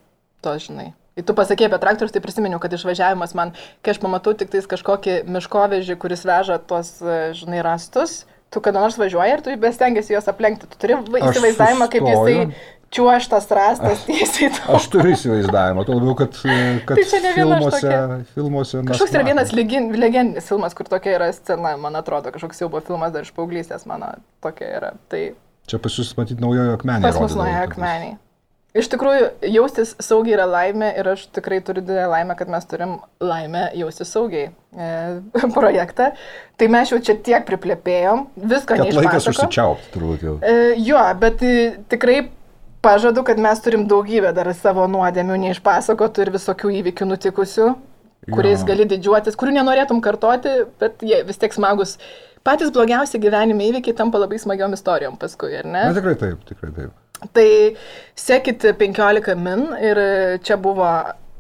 To 0.46 0.54
žinai. 0.62 0.94
Ir 1.16 1.24
tu 1.28 1.36
pasakė 1.36 1.70
apie 1.70 1.80
traktorius, 1.80 2.12
tai 2.12 2.22
prisiminiau, 2.24 2.60
kad 2.64 2.74
išvažiavimas 2.76 3.36
man, 3.40 3.54
kai 3.84 3.94
aš 3.94 4.02
pamatau 4.04 4.34
tik 4.36 4.52
tais 4.52 4.68
kažkokį 4.68 5.22
miškovežį, 5.32 5.96
kuris 6.00 6.26
veža 6.28 6.60
tuos, 6.60 6.98
e, 7.00 7.20
žinai, 7.36 7.62
rastus, 7.64 8.24
tu 8.52 8.62
kada 8.64 8.80
nors 8.84 8.98
važiuoji 9.00 9.36
ir 9.36 9.44
tu 9.44 9.56
bestengiasi 9.60 10.16
juos 10.16 10.28
aplenkti. 10.32 10.68
Tu 10.72 10.80
turi 10.80 10.96
įsivaizdavimą, 11.00 11.88
kaip 11.92 12.08
jisai 12.08 12.36
čiuoštas 12.96 13.48
rastas 13.52 14.04
tiesiai. 14.08 14.52
Aš 14.78 14.88
turiu 14.94 15.14
įsivaizdavimą, 15.16 15.86
tuo 15.88 16.00
labiau, 16.00 16.16
kad, 16.24 16.36
kad 16.88 16.96
tai 16.96 17.08
čia 17.12 17.22
ne 17.24 17.34
filmuose, 17.36 17.96
filmuose. 18.36 18.84
Kažkoks 18.92 19.16
yra 19.16 19.26
vienas 19.28 19.56
legendinis 19.56 20.48
filmas, 20.50 20.76
kur 20.78 20.90
tokia 20.92 21.18
yra 21.20 21.32
scena, 21.36 21.76
man 21.82 22.00
atrodo, 22.00 22.32
kažkoks 22.36 22.64
jau 22.64 22.72
buvo 22.72 22.84
filmas 22.88 23.16
dar 23.16 23.28
iš 23.28 23.34
paauglystės, 23.36 23.88
mano 23.90 24.16
tokia 24.46 24.76
yra. 24.80 24.94
Tai... 25.12 25.26
Čia 25.66 25.82
pas 25.82 25.98
jūs 25.98 26.14
matyti 26.20 26.44
naujojo 26.44 26.78
akmenį. 26.78 27.10
Pas 27.10 27.20
mus 27.20 27.36
naujojo 27.36 27.66
akmenį. 27.66 28.14
Iš 28.76 28.90
tikrųjų, 28.92 29.28
jaustis 29.56 29.94
saugiai 30.04 30.36
yra 30.36 30.46
laimė 30.52 30.90
ir 31.00 31.08
aš 31.14 31.30
tikrai 31.38 31.62
turiu 31.64 31.80
didelę 31.80 32.10
laimę, 32.12 32.36
kad 32.36 32.50
mes 32.52 32.66
turim 32.68 32.98
laimę 33.24 33.70
jaustis 33.80 34.10
saugiai 34.12 34.50
e, 34.52 34.90
projektą. 35.56 36.10
Tai 36.60 36.68
mes 36.76 36.92
jau 36.92 37.00
čia 37.00 37.16
tiek 37.24 37.46
priplėpėjom, 37.48 38.26
viską 38.36 38.82
neišpasakojom. 38.82 39.00
Laikas 39.00 39.30
užsičiaupti, 39.32 39.92
turbūt 39.94 40.26
jau. 40.28 40.36
E, 40.44 40.74
jo, 40.84 41.06
bet 41.22 41.46
e, 41.48 41.54
tikrai 41.94 42.18
pažadu, 42.86 43.24
kad 43.26 43.42
mes 43.42 43.62
turim 43.66 43.88
daugybę 43.90 44.32
dar 44.38 44.52
savo 44.58 44.86
nuodėmių 44.92 45.40
neišpasakotų 45.48 46.26
ir 46.26 46.32
visokių 46.36 46.74
įvykių 46.82 47.10
nutikusių, 47.10 47.72
kuriais 48.30 48.62
jo. 48.62 48.70
gali 48.70 48.86
didžiuotis, 48.94 49.38
kurių 49.40 49.58
nenorėtum 49.60 50.02
kartoti, 50.06 50.54
bet 50.82 51.02
jie 51.06 51.24
vis 51.28 51.42
tiek 51.42 51.56
smagus. 51.56 51.98
Patys 52.46 52.70
blogiausi 52.74 53.18
gyvenime 53.22 53.72
įvykiai 53.72 53.98
tampa 53.98 54.22
labai 54.22 54.38
smagiom 54.42 54.78
istorijom 54.78 55.18
paskui, 55.22 55.56
ar 55.64 55.66
ne? 55.66 55.88
Na 55.90 55.98
tikrai 55.98 56.14
taip, 56.22 56.46
tikrai 56.46 56.72
taip. 56.76 56.94
Tai 57.34 57.50
sekit 58.20 58.66
15 58.78 59.38
min 59.40 59.70
ir 59.82 60.02
čia 60.46 60.58
buvo 60.62 60.90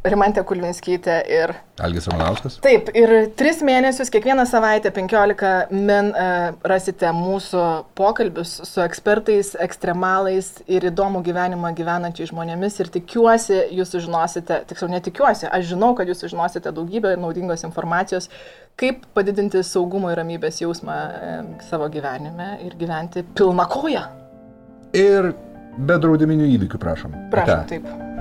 Rimantė 0.06 0.44
Kulvinskytė 0.46 1.16
ir... 1.34 1.54
Algis 1.82 2.06
Ramanauskas. 2.08 2.58
Taip, 2.64 2.92
ir 2.96 3.12
tris 3.38 3.62
mėnesius, 3.66 4.12
kiekvieną 4.14 4.46
savaitę 4.48 4.92
15 4.94 5.74
min 5.74 6.12
uh, 6.12 6.54
rasite 6.68 7.10
mūsų 7.16 7.64
pokalbius 7.98 8.54
su 8.70 8.84
ekspertais, 8.86 9.54
ekstremalais 9.66 10.52
ir 10.72 10.86
įdomų 10.92 11.24
gyvenimą 11.26 11.74
gyvenančiais 11.78 12.30
žmonėmis 12.32 12.80
ir 12.84 12.92
tikiuosi, 12.94 13.60
jūs 13.80 13.96
sužinosite, 13.96 14.62
tiksliau 14.70 14.94
netikiuosi, 14.94 15.50
aš 15.50 15.72
žinau, 15.74 15.94
kad 15.98 16.12
jūs 16.12 16.22
sužinosite 16.24 16.74
daugybę 16.76 17.16
naudingos 17.20 17.66
informacijos, 17.68 18.30
kaip 18.80 19.04
padidinti 19.18 19.64
saugumo 19.66 20.14
ir 20.14 20.22
ramybės 20.22 20.62
jausmą 20.62 20.96
uh, 20.96 21.46
savo 21.68 21.90
gyvenime 21.92 22.60
ir 22.68 22.78
gyventi 22.80 23.26
pilna 23.36 23.66
koja. 23.72 24.08
Ir 24.96 25.34
be 25.76 25.98
draudiminių 26.00 26.54
įvykių, 26.56 26.80
prašom. 26.80 27.24
Prašom, 27.34 27.66
Ate. 27.66 27.80
taip. 27.80 28.15